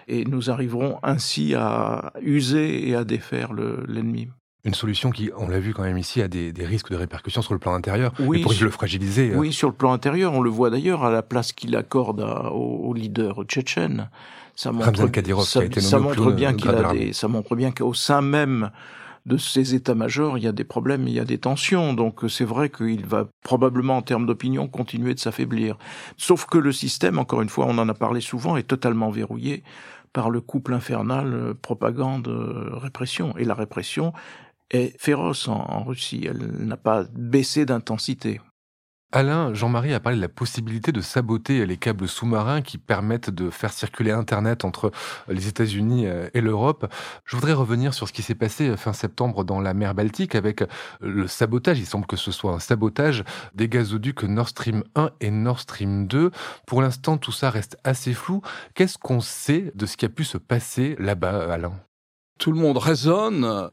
et 0.06 0.24
nous 0.24 0.48
arriverons 0.48 0.98
ainsi 1.02 1.54
à 1.54 2.12
user 2.22 2.88
et 2.88 2.94
à 2.94 3.04
défaire 3.04 3.52
l'ennemi. 3.52 4.28
Une 4.64 4.74
solution 4.74 5.10
qui, 5.10 5.30
on 5.36 5.48
l'a 5.48 5.60
vu 5.60 5.72
quand 5.72 5.84
même 5.84 5.98
ici, 5.98 6.20
a 6.20 6.28
des, 6.28 6.52
risques 6.58 6.90
de 6.90 6.96
répercussions 6.96 7.42
sur 7.42 7.54
le 7.54 7.60
plan 7.60 7.74
intérieur, 7.74 8.12
oui, 8.18 8.42
pour 8.42 8.52
le 8.60 8.70
fragiliser. 8.70 9.30
Euh. 9.30 9.36
Oui, 9.36 9.52
sur 9.52 9.68
le 9.68 9.74
plan 9.74 9.92
intérieur, 9.92 10.34
on 10.34 10.40
le 10.40 10.50
voit 10.50 10.68
d'ailleurs 10.70 11.04
à 11.04 11.10
la 11.10 11.22
place 11.22 11.52
qu'il 11.52 11.76
accorde 11.76 12.20
au, 12.52 12.92
leader 12.92 13.44
tchétchène. 13.44 14.10
Ça 14.56 14.72
montre, 14.72 14.92
ça, 15.44 15.60
ça 15.80 15.98
montre 16.00 16.32
bien 16.32 16.54
qu'il 16.54 16.70
a 16.70 16.92
des, 16.92 17.12
ça 17.12 17.28
montre 17.28 17.54
bien 17.54 17.70
qu'au 17.70 17.94
sein 17.94 18.20
même 18.20 18.70
de 19.28 19.36
ces 19.36 19.74
états-majors, 19.74 20.38
il 20.38 20.44
y 20.44 20.48
a 20.48 20.52
des 20.52 20.64
problèmes, 20.64 21.06
il 21.06 21.14
y 21.14 21.20
a 21.20 21.24
des 21.24 21.38
tensions. 21.38 21.92
Donc 21.92 22.20
c'est 22.28 22.44
vrai 22.44 22.70
qu'il 22.70 23.06
va 23.06 23.28
probablement, 23.44 23.98
en 23.98 24.02
termes 24.02 24.26
d'opinion, 24.26 24.66
continuer 24.66 25.14
de 25.14 25.20
s'affaiblir. 25.20 25.76
Sauf 26.16 26.46
que 26.46 26.58
le 26.58 26.72
système, 26.72 27.18
encore 27.18 27.42
une 27.42 27.48
fois, 27.48 27.66
on 27.68 27.78
en 27.78 27.88
a 27.88 27.94
parlé 27.94 28.20
souvent, 28.20 28.56
est 28.56 28.64
totalement 28.64 29.10
verrouillé 29.10 29.62
par 30.12 30.30
le 30.30 30.40
couple 30.40 30.72
infernal 30.72 31.32
euh, 31.32 31.54
propagande-répression. 31.54 33.34
Euh, 33.36 33.40
Et 33.40 33.44
la 33.44 33.54
répression, 33.54 34.12
est 34.70 35.00
féroce 35.00 35.48
en, 35.48 35.84
Russie. 35.84 36.26
Elle 36.28 36.38
n'a 36.38 36.76
pas 36.76 37.04
baissé 37.14 37.66
d'intensité. 37.66 38.40
Alain, 39.10 39.54
Jean-Marie 39.54 39.94
a 39.94 40.00
parlé 40.00 40.16
de 40.18 40.22
la 40.22 40.28
possibilité 40.28 40.92
de 40.92 41.00
saboter 41.00 41.64
les 41.64 41.78
câbles 41.78 42.06
sous-marins 42.06 42.60
qui 42.60 42.76
permettent 42.76 43.30
de 43.30 43.48
faire 43.48 43.72
circuler 43.72 44.10
Internet 44.10 44.66
entre 44.66 44.90
les 45.28 45.48
États-Unis 45.48 46.06
euh, 46.06 46.28
et 46.34 46.42
l'Europe. 46.42 46.92
Je 47.24 47.34
voudrais 47.34 47.54
revenir 47.54 47.94
sur 47.94 48.06
ce 48.06 48.12
qui 48.12 48.20
s'est 48.20 48.34
passé 48.34 48.76
fin 48.76 48.92
septembre 48.92 49.44
dans 49.44 49.60
la 49.60 49.72
mer 49.72 49.94
Baltique 49.94 50.34
avec 50.34 50.62
le 51.00 51.26
sabotage. 51.26 51.78
Il 51.78 51.86
semble 51.86 52.04
que 52.04 52.16
ce 52.16 52.30
soit 52.30 52.52
un 52.52 52.58
sabotage 52.58 53.24
des 53.54 53.70
gazoducs 53.70 54.24
Nord 54.24 54.50
Stream 54.50 54.84
1 54.94 55.10
et 55.22 55.30
Nord 55.30 55.60
Stream 55.60 56.06
2. 56.06 56.30
Pour 56.66 56.82
l'instant, 56.82 57.16
tout 57.16 57.32
ça 57.32 57.48
reste 57.48 57.78
assez 57.84 58.12
flou. 58.12 58.42
Qu'est-ce 58.74 58.98
qu'on 58.98 59.20
sait 59.20 59.72
de 59.74 59.86
ce 59.86 59.96
qui 59.96 60.04
a 60.04 60.10
pu 60.10 60.24
se 60.24 60.36
passer 60.36 60.96
là-bas, 60.98 61.50
Alain? 61.50 61.72
Tout 62.38 62.52
le 62.52 62.60
monde 62.60 62.76
raisonne 62.76 63.70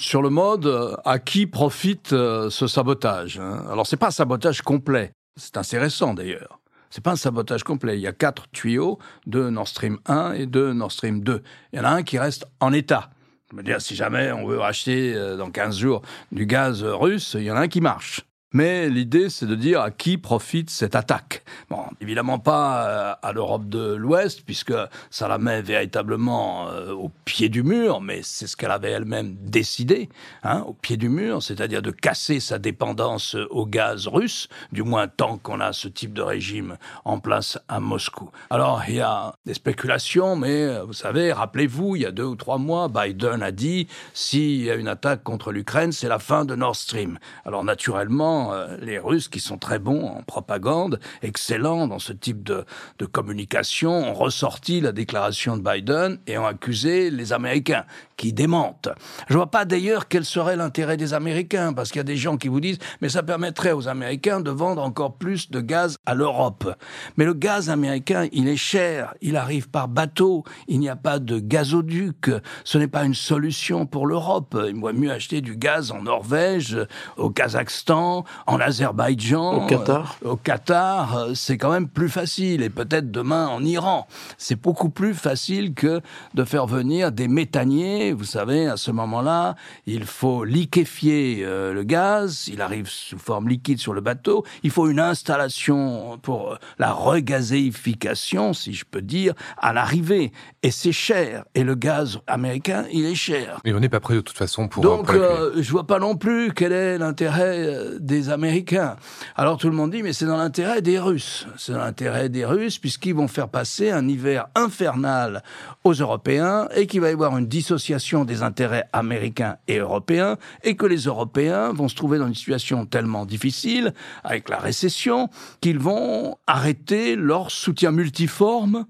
sur 0.00 0.22
le 0.22 0.30
mode 0.30 0.66
euh, 0.66 0.96
à 1.04 1.18
qui 1.18 1.46
profite 1.46 2.12
euh, 2.12 2.48
ce 2.50 2.66
sabotage. 2.66 3.38
Hein. 3.38 3.64
Alors 3.70 3.86
c'est 3.86 3.98
pas 3.98 4.08
un 4.08 4.12
sabotage 4.12 4.62
complet, 4.62 5.12
c'est 5.36 5.56
assez 5.56 5.78
récent 5.78 6.14
d'ailleurs. 6.14 6.58
C'est 6.88 7.04
pas 7.04 7.12
un 7.12 7.16
sabotage 7.16 7.62
complet. 7.62 7.96
Il 7.96 8.00
y 8.00 8.08
a 8.08 8.12
quatre 8.12 8.48
tuyaux 8.50 8.98
de 9.26 9.48
Nord 9.48 9.68
Stream 9.68 9.98
1 10.06 10.32
et 10.32 10.46
de 10.46 10.72
Nord 10.72 10.90
Stream 10.90 11.22
2. 11.22 11.40
Il 11.72 11.78
y 11.78 11.80
en 11.80 11.84
a 11.84 11.90
un 11.90 12.02
qui 12.02 12.18
reste 12.18 12.46
en 12.58 12.72
état. 12.72 13.10
Je 13.52 13.56
veux 13.56 13.62
dire, 13.62 13.80
si 13.80 13.94
jamais 13.94 14.32
on 14.32 14.44
veut 14.44 14.60
acheter 14.60 15.14
euh, 15.14 15.36
dans 15.36 15.50
15 15.50 15.78
jours 15.78 16.02
du 16.32 16.46
gaz 16.46 16.82
russe, 16.82 17.36
il 17.38 17.44
y 17.44 17.50
en 17.50 17.56
a 17.56 17.60
un 17.60 17.68
qui 17.68 17.80
marche. 17.80 18.22
Mais 18.52 18.88
l'idée, 18.88 19.30
c'est 19.30 19.46
de 19.46 19.54
dire 19.54 19.80
à 19.80 19.92
qui 19.92 20.18
profite 20.18 20.70
cette 20.70 20.96
attaque. 20.96 21.44
Bon, 21.68 21.84
évidemment 22.00 22.40
pas 22.40 22.84
euh, 22.84 23.14
à 23.22 23.32
l'Europe 23.32 23.68
de 23.68 23.94
l'Ouest, 23.94 24.42
puisque 24.44 24.74
ça 25.08 25.28
la 25.28 25.38
met 25.38 25.62
véritablement 25.62 26.68
euh, 26.68 26.92
au 26.92 27.12
pied 27.24 27.48
du 27.48 27.62
mur, 27.62 28.00
mais 28.00 28.22
c'est 28.24 28.48
ce 28.48 28.56
qu'elle 28.56 28.72
avait 28.72 28.90
elle-même 28.90 29.36
décidé, 29.40 30.08
hein, 30.42 30.64
au 30.66 30.72
pied 30.72 30.96
du 30.96 31.08
mur, 31.08 31.44
c'est-à-dire 31.44 31.80
de 31.80 31.92
casser 31.92 32.40
sa 32.40 32.58
dépendance 32.58 33.36
au 33.50 33.66
gaz 33.66 34.08
russe, 34.08 34.48
du 34.72 34.82
moins 34.82 35.06
tant 35.06 35.38
qu'on 35.38 35.60
a 35.60 35.72
ce 35.72 35.86
type 35.86 36.12
de 36.12 36.22
régime 36.22 36.76
en 37.04 37.20
place 37.20 37.56
à 37.68 37.78
Moscou. 37.78 38.30
Alors, 38.50 38.82
il 38.88 38.96
y 38.96 39.00
a 39.00 39.32
des 39.46 39.54
spéculations, 39.54 40.34
mais 40.34 40.64
euh, 40.64 40.82
vous 40.82 40.92
savez, 40.92 41.32
rappelez-vous, 41.32 41.94
il 41.94 42.02
y 42.02 42.06
a 42.06 42.10
deux 42.10 42.24
ou 42.24 42.34
trois 42.34 42.58
mois, 42.58 42.88
Biden 42.88 43.44
a 43.44 43.52
dit, 43.52 43.86
s'il 44.12 44.64
y 44.64 44.70
a 44.70 44.74
une 44.74 44.88
attaque 44.88 45.22
contre 45.22 45.52
l'Ukraine, 45.52 45.92
c'est 45.92 46.08
la 46.08 46.18
fin 46.18 46.44
de 46.44 46.56
Nord 46.56 46.74
Stream. 46.74 47.20
Alors, 47.44 47.62
naturellement, 47.62 48.39
euh, 48.52 48.76
les 48.80 48.98
Russes, 48.98 49.28
qui 49.28 49.40
sont 49.40 49.58
très 49.58 49.78
bons 49.78 50.06
en 50.06 50.22
propagande, 50.22 51.00
excellents 51.22 51.86
dans 51.86 51.98
ce 51.98 52.12
type 52.12 52.42
de, 52.42 52.64
communication, 53.12 53.90
ont 53.90 54.14
ressorti 54.14 54.80
la 54.80 54.92
déclaration 54.92 55.56
de 55.56 55.62
Biden 55.62 56.18
et 56.26 56.38
ont 56.38 56.46
accusé 56.46 57.10
les 57.10 57.32
Américains, 57.32 57.84
qui 58.16 58.32
démentent. 58.32 58.88
Je 59.28 59.34
vois 59.34 59.50
pas 59.50 59.64
d'ailleurs 59.64 60.08
quel 60.08 60.24
serait 60.24 60.56
l'intérêt 60.56 60.96
des 60.96 61.14
Américains, 61.14 61.72
parce 61.72 61.90
qu'il 61.90 61.98
y 61.98 62.00
a 62.00 62.04
des 62.04 62.16
gens 62.16 62.36
qui 62.36 62.48
vous 62.48 62.60
disent, 62.60 62.78
mais 63.00 63.08
ça 63.08 63.22
permettrait 63.22 63.72
aux 63.72 63.88
Américains 63.88 64.40
de 64.40 64.50
vendre 64.50 64.82
encore 64.82 65.14
plus 65.14 65.50
de 65.50 65.60
gaz 65.60 65.96
à 66.06 66.14
l'Europe. 66.14 66.74
Mais 67.16 67.24
le 67.24 67.34
gaz 67.34 67.70
américain, 67.70 68.28
il 68.32 68.48
est 68.48 68.56
cher, 68.56 69.14
il 69.20 69.36
arrive 69.36 69.68
par 69.68 69.88
bateau, 69.88 70.44
il 70.68 70.80
n'y 70.80 70.88
a 70.88 70.96
pas 70.96 71.18
de 71.18 71.38
gazoduc, 71.38 72.30
ce 72.64 72.78
n'est 72.78 72.88
pas 72.88 73.04
une 73.04 73.14
solution 73.14 73.86
pour 73.86 74.06
l'Europe. 74.06 74.56
Il 74.68 74.80
vaut 74.80 74.92
mieux 74.92 75.10
acheter 75.10 75.40
du 75.40 75.56
gaz 75.56 75.90
en 75.90 76.02
Norvège, 76.02 76.76
au 77.16 77.30
Kazakhstan, 77.30 78.24
en 78.46 78.60
Azerbaïdjan, 78.60 79.64
au 79.64 79.66
Qatar. 79.66 80.18
Euh, 80.24 80.30
au 80.30 80.36
Qatar, 80.36 81.16
euh, 81.16 81.34
c'est 81.34 81.56
quand 81.56 81.70
même 81.70 81.88
plus 81.88 82.08
facile. 82.08 82.62
Et 82.62 82.70
peut-être 82.70 83.10
demain 83.10 83.48
en 83.48 83.64
Iran. 83.64 84.06
C'est 84.38 84.60
beaucoup 84.60 84.90
plus 84.90 85.14
facile 85.14 85.74
que 85.74 86.00
de 86.34 86.44
faire 86.44 86.66
venir 86.66 87.12
des 87.12 87.28
méthaniers. 87.28 88.12
Vous 88.12 88.24
savez, 88.24 88.66
à 88.66 88.76
ce 88.76 88.90
moment-là, 88.90 89.54
il 89.86 90.04
faut 90.04 90.44
liquéfier 90.44 91.42
euh, 91.42 91.72
le 91.72 91.82
gaz. 91.84 92.48
Il 92.48 92.60
arrive 92.60 92.88
sous 92.88 93.18
forme 93.18 93.48
liquide 93.48 93.78
sur 93.78 93.92
le 93.92 94.00
bateau. 94.00 94.44
Il 94.62 94.70
faut 94.70 94.88
une 94.88 95.00
installation 95.00 96.18
pour 96.22 96.58
la 96.78 96.92
regazéification, 96.92 98.52
si 98.52 98.74
je 98.74 98.84
peux 98.84 99.02
dire, 99.02 99.34
à 99.58 99.72
l'arrivée. 99.72 100.32
Et 100.62 100.70
c'est 100.70 100.92
cher. 100.92 101.44
Et 101.54 101.64
le 101.64 101.74
gaz 101.74 102.20
américain, 102.26 102.84
il 102.92 103.06
est 103.06 103.14
cher. 103.14 103.60
Et 103.64 103.72
on 103.72 103.80
n'est 103.80 103.88
pas 103.88 104.00
prêt 104.00 104.14
de 104.14 104.20
toute 104.20 104.36
façon 104.36 104.68
pour. 104.68 104.82
Donc, 104.82 105.10
je 105.12 105.70
vois 105.70 105.86
pas 105.86 105.98
non 105.98 106.16
plus 106.16 106.52
quel 106.52 106.72
est 106.72 106.98
l'intérêt 106.98 107.98
des 107.98 108.19
Américains. 108.28 108.96
Alors 109.36 109.56
tout 109.56 109.70
le 109.70 109.74
monde 109.74 109.92
dit, 109.92 110.02
mais 110.02 110.12
c'est 110.12 110.26
dans 110.26 110.36
l'intérêt 110.36 110.82
des 110.82 110.98
Russes. 110.98 111.46
C'est 111.56 111.72
dans 111.72 111.78
l'intérêt 111.78 112.28
des 112.28 112.44
Russes, 112.44 112.78
puisqu'ils 112.78 113.14
vont 113.14 113.28
faire 113.28 113.48
passer 113.48 113.90
un 113.90 114.06
hiver 114.06 114.48
infernal 114.54 115.42
aux 115.84 115.94
Européens 115.94 116.68
et 116.74 116.86
qu'il 116.86 117.00
va 117.00 117.08
y 117.08 117.12
avoir 117.12 117.36
une 117.38 117.46
dissociation 117.46 118.24
des 118.24 118.42
intérêts 118.42 118.84
américains 118.92 119.56
et 119.68 119.78
européens 119.78 120.36
et 120.62 120.76
que 120.76 120.86
les 120.86 121.04
Européens 121.04 121.72
vont 121.72 121.88
se 121.88 121.94
trouver 121.94 122.18
dans 122.18 122.26
une 122.26 122.34
situation 122.34 122.86
tellement 122.86 123.24
difficile 123.24 123.94
avec 124.24 124.48
la 124.48 124.58
récession 124.58 125.30
qu'ils 125.60 125.78
vont 125.78 126.36
arrêter 126.46 127.16
leur 127.16 127.50
soutien 127.50 127.90
multiforme 127.90 128.86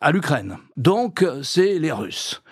à 0.00 0.12
l'Ukraine. 0.12 0.58
Donc, 0.76 1.24
c'est 1.42 1.78
les 1.78 1.92
Russes. 1.92 2.42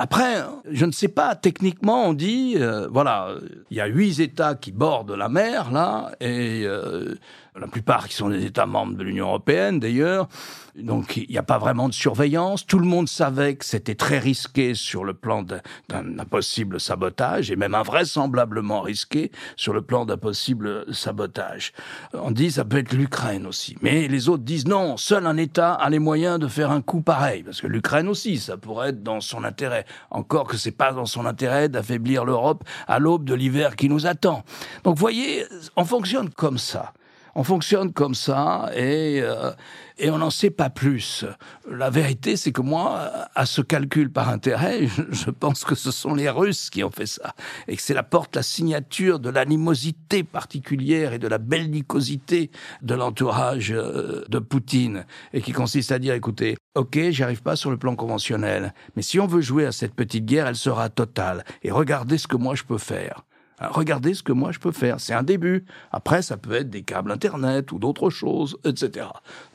Après, 0.00 0.44
je 0.70 0.86
ne 0.86 0.92
sais 0.92 1.08
pas, 1.08 1.34
techniquement, 1.34 2.06
on 2.06 2.12
dit, 2.12 2.54
euh, 2.56 2.86
voilà, 2.88 3.34
il 3.68 3.76
y 3.76 3.80
a 3.80 3.86
huit 3.86 4.20
États 4.20 4.54
qui 4.54 4.70
bordent 4.70 5.10
la 5.10 5.28
mer, 5.28 5.72
là, 5.72 6.12
et 6.20 6.62
euh, 6.64 7.16
la 7.56 7.66
plupart 7.66 8.08
qui 8.08 8.14
sont 8.14 8.28
des 8.28 8.44
États 8.44 8.66
membres 8.66 8.96
de 8.96 9.02
l'Union 9.02 9.26
européenne 9.26 9.80
d'ailleurs. 9.80 10.28
Donc 10.76 11.16
il 11.16 11.28
n'y 11.28 11.38
a 11.38 11.42
pas 11.42 11.58
vraiment 11.58 11.88
de 11.88 11.94
surveillance. 11.94 12.64
Tout 12.66 12.78
le 12.78 12.86
monde 12.86 13.08
savait 13.08 13.56
que 13.56 13.64
c'était 13.64 13.94
très 13.94 14.18
risqué 14.18 14.74
sur 14.74 15.04
le 15.04 15.14
plan 15.14 15.42
d'un 15.42 16.24
possible 16.30 16.80
sabotage, 16.80 17.50
et 17.50 17.56
même 17.56 17.74
invraisemblablement 17.74 18.80
risqué 18.80 19.32
sur 19.56 19.72
le 19.72 19.82
plan 19.82 20.06
d'un 20.06 20.16
possible 20.16 20.84
sabotage. 20.94 21.72
On 22.12 22.30
dit 22.30 22.50
ça 22.52 22.64
peut 22.64 22.78
être 22.78 22.92
l'Ukraine 22.92 23.46
aussi. 23.46 23.76
Mais 23.82 24.08
les 24.08 24.28
autres 24.28 24.44
disent 24.44 24.66
non, 24.66 24.96
seul 24.96 25.26
un 25.26 25.36
État 25.36 25.74
a 25.74 25.90
les 25.90 25.98
moyens 25.98 26.38
de 26.38 26.46
faire 26.46 26.70
un 26.70 26.80
coup 26.80 27.00
pareil. 27.00 27.42
Parce 27.42 27.60
que 27.60 27.66
l'Ukraine 27.66 28.08
aussi, 28.08 28.38
ça 28.38 28.56
pourrait 28.56 28.90
être 28.90 29.02
dans 29.02 29.20
son 29.20 29.44
intérêt. 29.44 29.84
Encore 30.10 30.46
que 30.46 30.56
c'est 30.56 30.70
pas 30.70 30.92
dans 30.92 31.06
son 31.06 31.26
intérêt 31.26 31.68
d'affaiblir 31.68 32.24
l'Europe 32.24 32.64
à 32.86 32.98
l'aube 32.98 33.24
de 33.24 33.34
l'hiver 33.34 33.74
qui 33.74 33.88
nous 33.88 34.06
attend. 34.06 34.44
Donc 34.84 34.96
voyez, 34.96 35.44
on 35.76 35.84
fonctionne 35.84 36.30
comme 36.30 36.58
ça. 36.58 36.92
On 37.38 37.44
fonctionne 37.44 37.92
comme 37.92 38.16
ça 38.16 38.68
et, 38.74 39.20
euh, 39.22 39.52
et 39.96 40.10
on 40.10 40.18
n'en 40.18 40.28
sait 40.28 40.50
pas 40.50 40.70
plus. 40.70 41.24
La 41.70 41.88
vérité, 41.88 42.36
c'est 42.36 42.50
que 42.50 42.60
moi, 42.60 43.28
à 43.36 43.46
ce 43.46 43.62
calcul 43.62 44.10
par 44.10 44.28
intérêt, 44.28 44.88
je, 45.12 45.30
pense 45.30 45.64
que 45.64 45.76
ce 45.76 45.92
sont 45.92 46.14
les 46.14 46.28
Russes 46.28 46.68
qui 46.68 46.82
ont 46.82 46.90
fait 46.90 47.06
ça 47.06 47.36
et 47.68 47.76
que 47.76 47.82
c'est 47.82 47.94
la 47.94 48.02
porte, 48.02 48.34
la 48.34 48.42
signature 48.42 49.20
de 49.20 49.30
l'animosité 49.30 50.24
particulière 50.24 51.12
et 51.12 51.20
de 51.20 51.28
la 51.28 51.38
bellicosité 51.38 52.50
de 52.82 52.94
l'entourage 52.96 53.70
euh, 53.70 54.24
de 54.28 54.40
Poutine 54.40 55.06
et 55.32 55.40
qui 55.40 55.52
consiste 55.52 55.92
à 55.92 56.00
dire, 56.00 56.14
écoutez, 56.14 56.56
ok, 56.74 56.98
j'y 57.10 57.22
arrive 57.22 57.42
pas 57.42 57.54
sur 57.54 57.70
le 57.70 57.76
plan 57.76 57.94
conventionnel, 57.94 58.74
mais 58.96 59.02
si 59.02 59.20
on 59.20 59.28
veut 59.28 59.42
jouer 59.42 59.64
à 59.64 59.70
cette 59.70 59.94
petite 59.94 60.26
guerre, 60.26 60.48
elle 60.48 60.56
sera 60.56 60.88
totale 60.88 61.44
et 61.62 61.70
regardez 61.70 62.18
ce 62.18 62.26
que 62.26 62.36
moi 62.36 62.56
je 62.56 62.64
peux 62.64 62.78
faire. 62.78 63.22
Regardez 63.60 64.14
ce 64.14 64.22
que 64.22 64.32
moi 64.32 64.52
je 64.52 64.58
peux 64.58 64.72
faire. 64.72 65.00
C'est 65.00 65.14
un 65.14 65.22
début. 65.22 65.64
Après, 65.92 66.22
ça 66.22 66.36
peut 66.36 66.54
être 66.54 66.70
des 66.70 66.82
câbles 66.82 67.10
Internet 67.10 67.72
ou 67.72 67.78
d'autres 67.78 68.10
choses, 68.10 68.58
etc. 68.64 69.06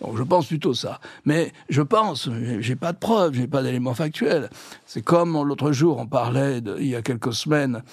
Donc 0.01 0.17
je 0.17 0.23
pense 0.23 0.47
plutôt 0.47 0.73
ça. 0.73 0.99
Mais 1.25 1.53
je 1.69 1.81
pense, 1.81 2.29
j'ai 2.59 2.75
pas 2.75 2.93
de 2.93 2.97
preuves, 2.97 3.33
j'ai 3.33 3.47
pas 3.47 3.63
d'éléments 3.63 3.93
factuels. 3.93 4.49
C'est 4.85 5.03
comme 5.03 5.33
l'autre 5.45 5.71
jour, 5.71 5.97
on 5.97 6.07
parlait, 6.07 6.61
il 6.79 6.87
y 6.87 6.95
a 6.95 7.01
quelques 7.01 7.33
semaines, 7.33 7.83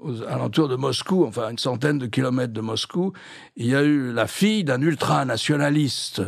aux 0.00 0.22
alentours 0.22 0.68
de 0.68 0.76
Moscou, 0.76 1.24
enfin 1.24 1.50
une 1.50 1.58
centaine 1.58 1.98
de 1.98 2.06
kilomètres 2.06 2.52
de 2.52 2.60
Moscou, 2.60 3.12
il 3.56 3.66
y 3.66 3.74
a 3.74 3.82
eu 3.82 4.12
la 4.12 4.26
fille 4.26 4.64
d'un 4.64 4.80
ultranationaliste 4.80 6.22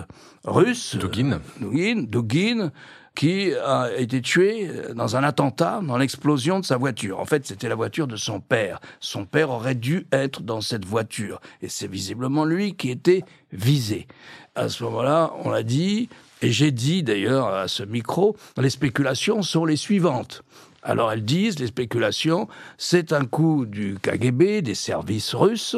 russe, 0.44 0.96
Dugin, 0.96 1.40
Dugin, 1.60 2.04
Dugin 2.06 2.70
qui 3.14 3.52
a 3.54 3.90
été 3.96 4.22
tué 4.22 4.70
dans 4.94 5.16
un 5.16 5.22
attentat, 5.22 5.80
dans 5.82 5.98
l'explosion 5.98 6.60
de 6.60 6.64
sa 6.64 6.76
voiture. 6.76 7.20
En 7.20 7.24
fait, 7.24 7.46
c'était 7.46 7.68
la 7.68 7.74
voiture 7.74 8.06
de 8.06 8.16
son 8.16 8.40
père. 8.40 8.80
Son 9.00 9.26
père 9.26 9.50
aurait 9.50 9.74
dû 9.74 10.06
être 10.12 10.42
dans 10.42 10.60
cette 10.60 10.84
voiture. 10.84 11.40
Et 11.60 11.68
c'est 11.68 11.88
visiblement 11.88 12.44
lui 12.44 12.74
qui 12.74 12.90
était 12.90 13.22
visé. 13.52 14.06
À 14.54 14.68
ce 14.68 14.84
moment-là, 14.84 15.32
on 15.44 15.50
l'a 15.50 15.62
dit, 15.62 16.08
et 16.40 16.50
j'ai 16.50 16.70
dit 16.70 17.02
d'ailleurs 17.02 17.48
à 17.48 17.68
ce 17.68 17.82
micro, 17.82 18.36
les 18.56 18.70
spéculations 18.70 19.42
sont 19.42 19.64
les 19.64 19.76
suivantes. 19.76 20.42
Alors 20.82 21.12
elles 21.12 21.24
disent, 21.24 21.58
les 21.60 21.68
spéculations, 21.68 22.48
c'est 22.76 23.12
un 23.12 23.24
coup 23.24 23.66
du 23.66 23.96
KGB, 24.02 24.62
des 24.62 24.74
services 24.74 25.34
russes, 25.34 25.76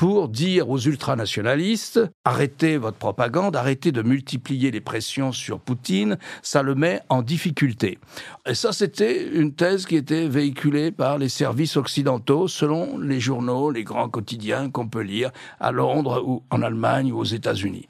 pour 0.00 0.30
dire 0.30 0.70
aux 0.70 0.78
ultranationalistes 0.78 2.00
arrêtez 2.24 2.78
votre 2.78 2.96
propagande, 2.96 3.54
arrêtez 3.54 3.92
de 3.92 4.00
multiplier 4.00 4.70
les 4.70 4.80
pressions 4.80 5.30
sur 5.30 5.60
Poutine, 5.60 6.16
ça 6.40 6.62
le 6.62 6.74
met 6.74 7.02
en 7.10 7.20
difficulté. 7.20 7.98
Et 8.46 8.54
ça, 8.54 8.72
c'était 8.72 9.28
une 9.28 9.52
thèse 9.52 9.84
qui 9.84 9.96
était 9.96 10.26
véhiculée 10.26 10.90
par 10.90 11.18
les 11.18 11.28
services 11.28 11.76
occidentaux 11.76 12.48
selon 12.48 12.96
les 12.96 13.20
journaux, 13.20 13.70
les 13.70 13.84
grands 13.84 14.08
quotidiens 14.08 14.70
qu'on 14.70 14.88
peut 14.88 15.02
lire 15.02 15.32
à 15.60 15.70
Londres 15.70 16.24
ou 16.26 16.44
en 16.48 16.62
Allemagne 16.62 17.12
ou 17.12 17.18
aux 17.18 17.24
États-Unis. 17.24 17.86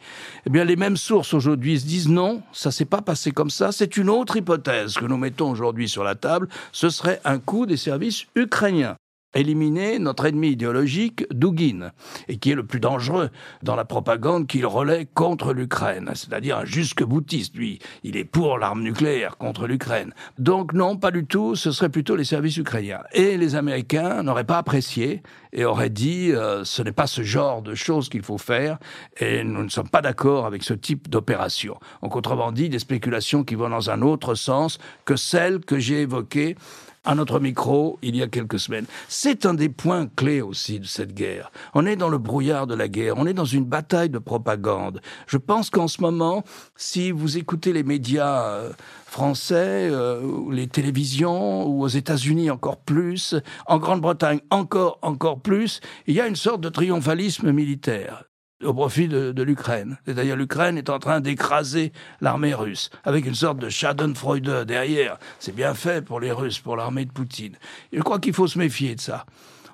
Eh 0.46 0.50
bien, 0.50 0.64
les 0.64 0.74
mêmes 0.74 0.96
sources 0.96 1.32
aujourd'hui 1.32 1.78
se 1.78 1.86
disent 1.86 2.08
non, 2.08 2.42
ça 2.50 2.72
s'est 2.72 2.86
pas 2.86 3.02
passé 3.02 3.30
comme 3.30 3.50
ça, 3.50 3.70
c'est 3.70 3.96
une 3.96 4.10
autre 4.10 4.36
hypothèse 4.36 4.94
que 4.94 5.04
nous 5.04 5.16
mettons 5.16 5.48
aujourd'hui 5.48 5.88
sur 5.88 6.02
la 6.02 6.16
table, 6.16 6.48
ce 6.72 6.90
serait 6.90 7.20
un 7.24 7.38
coup 7.38 7.66
des 7.66 7.76
services 7.76 8.26
ukrainiens 8.34 8.96
éliminer 9.34 9.98
notre 9.98 10.26
ennemi 10.26 10.50
idéologique, 10.50 11.24
Dugin, 11.32 11.92
et 12.28 12.38
qui 12.38 12.50
est 12.50 12.54
le 12.54 12.66
plus 12.66 12.80
dangereux 12.80 13.30
dans 13.62 13.76
la 13.76 13.84
propagande 13.84 14.46
qu'il 14.46 14.66
relaie 14.66 15.06
contre 15.14 15.52
l'Ukraine, 15.52 16.10
c'est-à-dire 16.14 16.58
un 16.58 16.64
jusque-boutiste, 16.64 17.56
lui. 17.56 17.78
Il 18.02 18.16
est 18.16 18.24
pour 18.24 18.58
l'arme 18.58 18.82
nucléaire 18.82 19.36
contre 19.36 19.66
l'Ukraine. 19.66 20.14
Donc 20.38 20.72
non, 20.72 20.96
pas 20.96 21.10
du 21.10 21.24
tout, 21.24 21.54
ce 21.54 21.70
serait 21.70 21.88
plutôt 21.88 22.16
les 22.16 22.24
services 22.24 22.56
ukrainiens. 22.56 23.02
Et 23.12 23.36
les 23.36 23.54
Américains 23.54 24.22
n'auraient 24.22 24.44
pas 24.44 24.58
apprécié 24.58 25.22
et 25.52 25.64
auraient 25.64 25.90
dit 25.90 26.32
euh, 26.32 26.64
ce 26.64 26.82
n'est 26.82 26.92
pas 26.92 27.06
ce 27.06 27.22
genre 27.22 27.62
de 27.62 27.74
choses 27.74 28.08
qu'il 28.08 28.22
faut 28.22 28.38
faire 28.38 28.78
et 29.18 29.44
nous 29.44 29.62
ne 29.62 29.68
sommes 29.68 29.88
pas 29.88 30.02
d'accord 30.02 30.46
avec 30.46 30.62
ce 30.62 30.74
type 30.74 31.08
d'opération. 31.08 31.78
Donc 32.02 32.16
autrement 32.16 32.52
dit, 32.52 32.68
des 32.68 32.78
spéculations 32.78 33.44
qui 33.44 33.54
vont 33.54 33.68
dans 33.68 33.90
un 33.90 34.02
autre 34.02 34.34
sens 34.34 34.78
que 35.04 35.16
celles 35.16 35.60
que 35.60 35.78
j'ai 35.78 36.02
évoquées 36.02 36.56
à 37.04 37.14
notre 37.14 37.40
micro 37.40 37.98
il 38.02 38.16
y 38.16 38.22
a 38.22 38.28
quelques 38.28 38.58
semaines. 38.58 38.86
C'est 39.08 39.46
un 39.46 39.54
des 39.54 39.68
points 39.68 40.06
clés 40.06 40.40
aussi 40.40 40.80
de 40.80 40.86
cette 40.86 41.14
guerre. 41.14 41.50
On 41.74 41.86
est 41.86 41.96
dans 41.96 42.08
le 42.08 42.18
brouillard 42.18 42.66
de 42.66 42.74
la 42.74 42.88
guerre, 42.88 43.14
on 43.16 43.26
est 43.26 43.34
dans 43.34 43.44
une 43.44 43.64
bataille 43.64 44.10
de 44.10 44.18
propagande. 44.18 45.00
Je 45.26 45.36
pense 45.36 45.70
qu'en 45.70 45.88
ce 45.88 46.00
moment, 46.00 46.44
si 46.76 47.10
vous 47.10 47.38
écoutez 47.38 47.72
les 47.72 47.82
médias 47.82 48.42
euh, 48.42 48.72
français, 49.06 49.88
euh, 49.90 50.22
les 50.50 50.68
télévisions, 50.68 51.66
ou 51.66 51.82
aux 51.82 51.88
États-Unis 51.88 52.50
encore 52.50 52.78
plus, 52.78 53.34
en 53.66 53.78
Grande-Bretagne 53.78 54.40
encore, 54.50 54.98
encore 55.02 55.40
plus, 55.40 55.80
il 56.06 56.14
y 56.14 56.20
a 56.20 56.26
une 56.26 56.36
sorte 56.36 56.60
de 56.60 56.68
triomphalisme 56.68 57.52
militaire 57.52 58.29
au 58.64 58.74
profit 58.74 59.08
de, 59.08 59.42
l'Ukraine. 59.42 59.98
C'est-à-dire 60.04 60.36
l'Ukraine 60.36 60.76
est 60.76 60.90
en 60.90 60.98
train 60.98 61.20
d'écraser 61.20 61.92
l'armée 62.20 62.54
russe, 62.54 62.90
avec 63.04 63.26
une 63.26 63.34
sorte 63.34 63.58
de 63.58 63.68
Schadenfreude 63.68 64.64
derrière. 64.66 65.18
C'est 65.38 65.54
bien 65.54 65.74
fait 65.74 66.04
pour 66.04 66.20
les 66.20 66.32
Russes, 66.32 66.58
pour 66.58 66.76
l'armée 66.76 67.04
de 67.04 67.12
Poutine. 67.12 67.56
Je 67.92 68.00
crois 68.02 68.18
qu'il 68.18 68.34
faut 68.34 68.46
se 68.46 68.58
méfier 68.58 68.94
de 68.94 69.00
ça. 69.00 69.24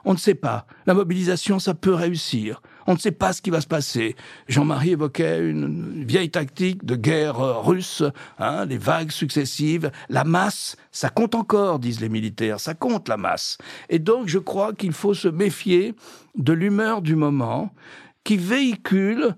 On 0.08 0.12
ne 0.12 0.18
sait 0.18 0.36
pas. 0.36 0.66
La 0.86 0.94
mobilisation, 0.94 1.58
ça 1.58 1.74
peut 1.74 1.92
réussir. 1.92 2.62
On 2.86 2.94
ne 2.94 2.98
sait 2.98 3.10
pas 3.10 3.32
ce 3.32 3.42
qui 3.42 3.50
va 3.50 3.60
se 3.60 3.66
passer. 3.66 4.14
Jean-Marie 4.46 4.92
évoquait 4.92 5.40
une 5.40 6.04
vieille 6.04 6.30
tactique 6.30 6.84
de 6.84 6.94
guerre 6.94 7.40
euh, 7.40 7.58
russe, 7.58 8.04
hein, 8.38 8.66
les 8.66 8.78
vagues 8.78 9.10
successives. 9.10 9.90
La 10.08 10.22
masse, 10.22 10.76
ça 10.92 11.08
compte 11.08 11.34
encore, 11.34 11.80
disent 11.80 12.00
les 12.00 12.08
militaires, 12.08 12.60
ça 12.60 12.74
compte 12.74 13.08
la 13.08 13.16
masse. 13.16 13.58
Et 13.88 13.98
donc, 13.98 14.28
je 14.28 14.38
crois 14.38 14.72
qu'il 14.72 14.92
faut 14.92 15.14
se 15.14 15.26
méfier 15.26 15.96
de 16.36 16.52
l'humeur 16.52 17.02
du 17.02 17.16
moment 17.16 17.72
qui 18.26 18.36
véhicule 18.36 19.36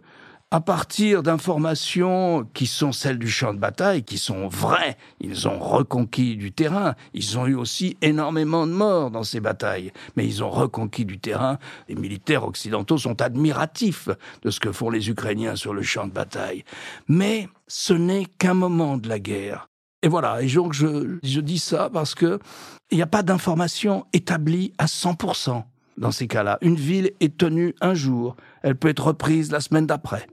à 0.51 0.62
partir 0.62 1.22
d'informations 1.22 2.48
qui 2.55 2.66
sont 2.66 2.90
celles 2.90 3.18
du 3.18 3.29
champ 3.29 3.53
de 3.53 3.59
bataille, 3.59 4.03
qui 4.03 4.16
sont 4.16 4.48
vraies. 4.48 4.96
Ils 5.20 5.46
ont 5.46 5.59
reconquis 5.59 6.37
du 6.37 6.53
terrain. 6.53 6.94
Ils 7.12 7.38
ont 7.38 7.46
eu 7.46 7.55
aussi 7.55 7.98
énormément 8.01 8.66
de 8.66 8.72
morts 8.72 9.11
dans 9.11 9.24
ces 9.24 9.40
batailles. 9.40 9.92
Mais 10.16 10.27
ils 10.27 10.42
ont 10.42 10.48
reconquis 10.48 11.05
du 11.05 11.18
terrain. 11.18 11.59
Les 11.90 11.96
militaires 11.96 12.44
occidentaux 12.44 12.96
sont 12.96 13.20
admiratifs 13.20 14.09
de 14.40 14.51
ce 14.51 14.59
que 14.59 14.72
font 14.72 14.88
les 14.88 15.11
Ukrainiens 15.11 15.55
sur 15.55 15.74
le 15.74 15.83
champ 15.83 16.07
de 16.07 16.12
bataille. 16.12 16.64
Mais 17.09 17.46
ce 17.66 17.92
n'est 17.92 18.24
qu'un 18.24 18.55
moment 18.55 18.96
de 18.96 19.07
la 19.07 19.18
guerre. 19.18 19.68
Et 20.03 20.09
voilà. 20.09 20.40
Et 20.40 20.46
donc, 20.46 20.72
je, 20.72 21.18
je 21.22 21.40
dis 21.40 21.59
ça 21.59 21.90
parce 21.92 22.14
que 22.14 22.38
il 22.90 22.96
n'y 22.96 23.03
a 23.03 23.07
pas 23.07 23.22
d'information 23.22 24.07
établie 24.14 24.72
à 24.79 24.87
100% 24.87 25.62
dans 25.98 26.11
ces 26.11 26.26
cas-là. 26.26 26.58
Une 26.62 26.76
ville 26.76 27.11
est 27.20 27.37
tenue 27.37 27.74
un 27.80 27.94
jour, 27.94 28.37
elle 28.62 28.76
peut 28.76 28.88
être 28.88 29.06
reprise 29.06 29.50
la 29.50 29.61
semaine 29.61 29.87
d'après. 29.87 30.26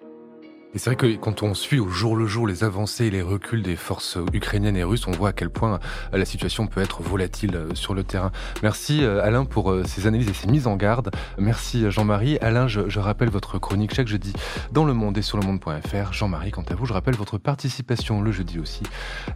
Et 0.76 0.78
c'est 0.78 0.90
vrai 0.90 0.98
que 0.98 1.16
quand 1.16 1.42
on 1.42 1.54
suit 1.54 1.80
au 1.80 1.88
jour 1.88 2.18
le 2.18 2.28
jour 2.28 2.46
les 2.46 2.66
avancées 2.66 3.06
et 3.06 3.10
les 3.10 3.22
reculs 3.22 3.64
des 3.64 3.78
forces 3.78 4.18
ukrainiennes 4.34 4.76
et 4.76 4.84
russes, 4.84 5.08
on 5.08 5.12
voit 5.12 5.30
à 5.30 5.32
quel 5.32 5.50
point 5.50 5.80
euh, 6.14 6.18
la 6.18 6.26
situation 6.26 6.68
peut 6.68 6.82
être 6.82 7.02
volatile 7.02 7.56
euh, 7.56 7.74
sur 7.76 7.94
le 7.94 8.04
terrain. 8.04 8.34
Merci 8.62 9.02
euh, 9.02 9.24
Alain 9.24 9.46
pour 9.46 9.74
ces 9.86 10.06
analyses 10.06 10.28
et 10.28 10.34
ces 10.34 10.48
mises 10.48 10.68
en 10.68 10.76
garde. 10.76 11.12
Merci 11.38 11.90
Jean-Marie. 11.90 12.38
Alain, 12.40 12.68
je, 12.68 13.00
rappelle 13.00 13.30
votre 13.30 13.58
chronique 13.58 13.94
chaque 13.96 14.10
jeudi 14.10 14.34
dans 14.74 14.84
Le 14.84 14.94
Monde 14.94 15.18
et 15.18 15.22
sur 15.22 15.38
le 15.38 15.46
monde.fr. 15.46 16.12
Jean-Marie, 16.12 16.52
quant 16.52 16.66
à 16.70 16.76
vous, 16.76 16.86
je 16.86 16.92
rappelle 16.92 17.16
votre 17.16 17.38
participation 17.38 18.22
le 18.22 18.34
jeudi 18.34 18.60
aussi 18.60 18.84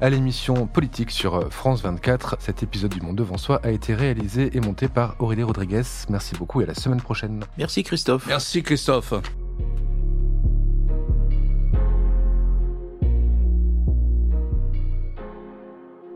à 0.01 0.09
l'émission 0.09 0.67
politique 0.67 1.09
sur 1.09 1.49
France 1.53 1.81
24. 1.83 2.35
Cet 2.39 2.63
épisode 2.63 2.91
du 2.91 2.99
Monde 2.99 3.15
devant 3.15 3.37
soi 3.37 3.61
a 3.63 3.71
été 3.71 3.93
réalisé 3.93 4.49
et 4.57 4.59
monté 4.59 4.89
par 4.89 5.15
Aurélie 5.19 5.43
Rodriguez. 5.43 5.83
Merci 6.09 6.35
beaucoup 6.35 6.59
et 6.59 6.65
à 6.65 6.67
la 6.67 6.75
semaine 6.75 7.01
prochaine. 7.01 7.45
Merci 7.57 7.83
Christophe. 7.83 8.27
Merci 8.27 8.61
Christophe. 8.61 9.13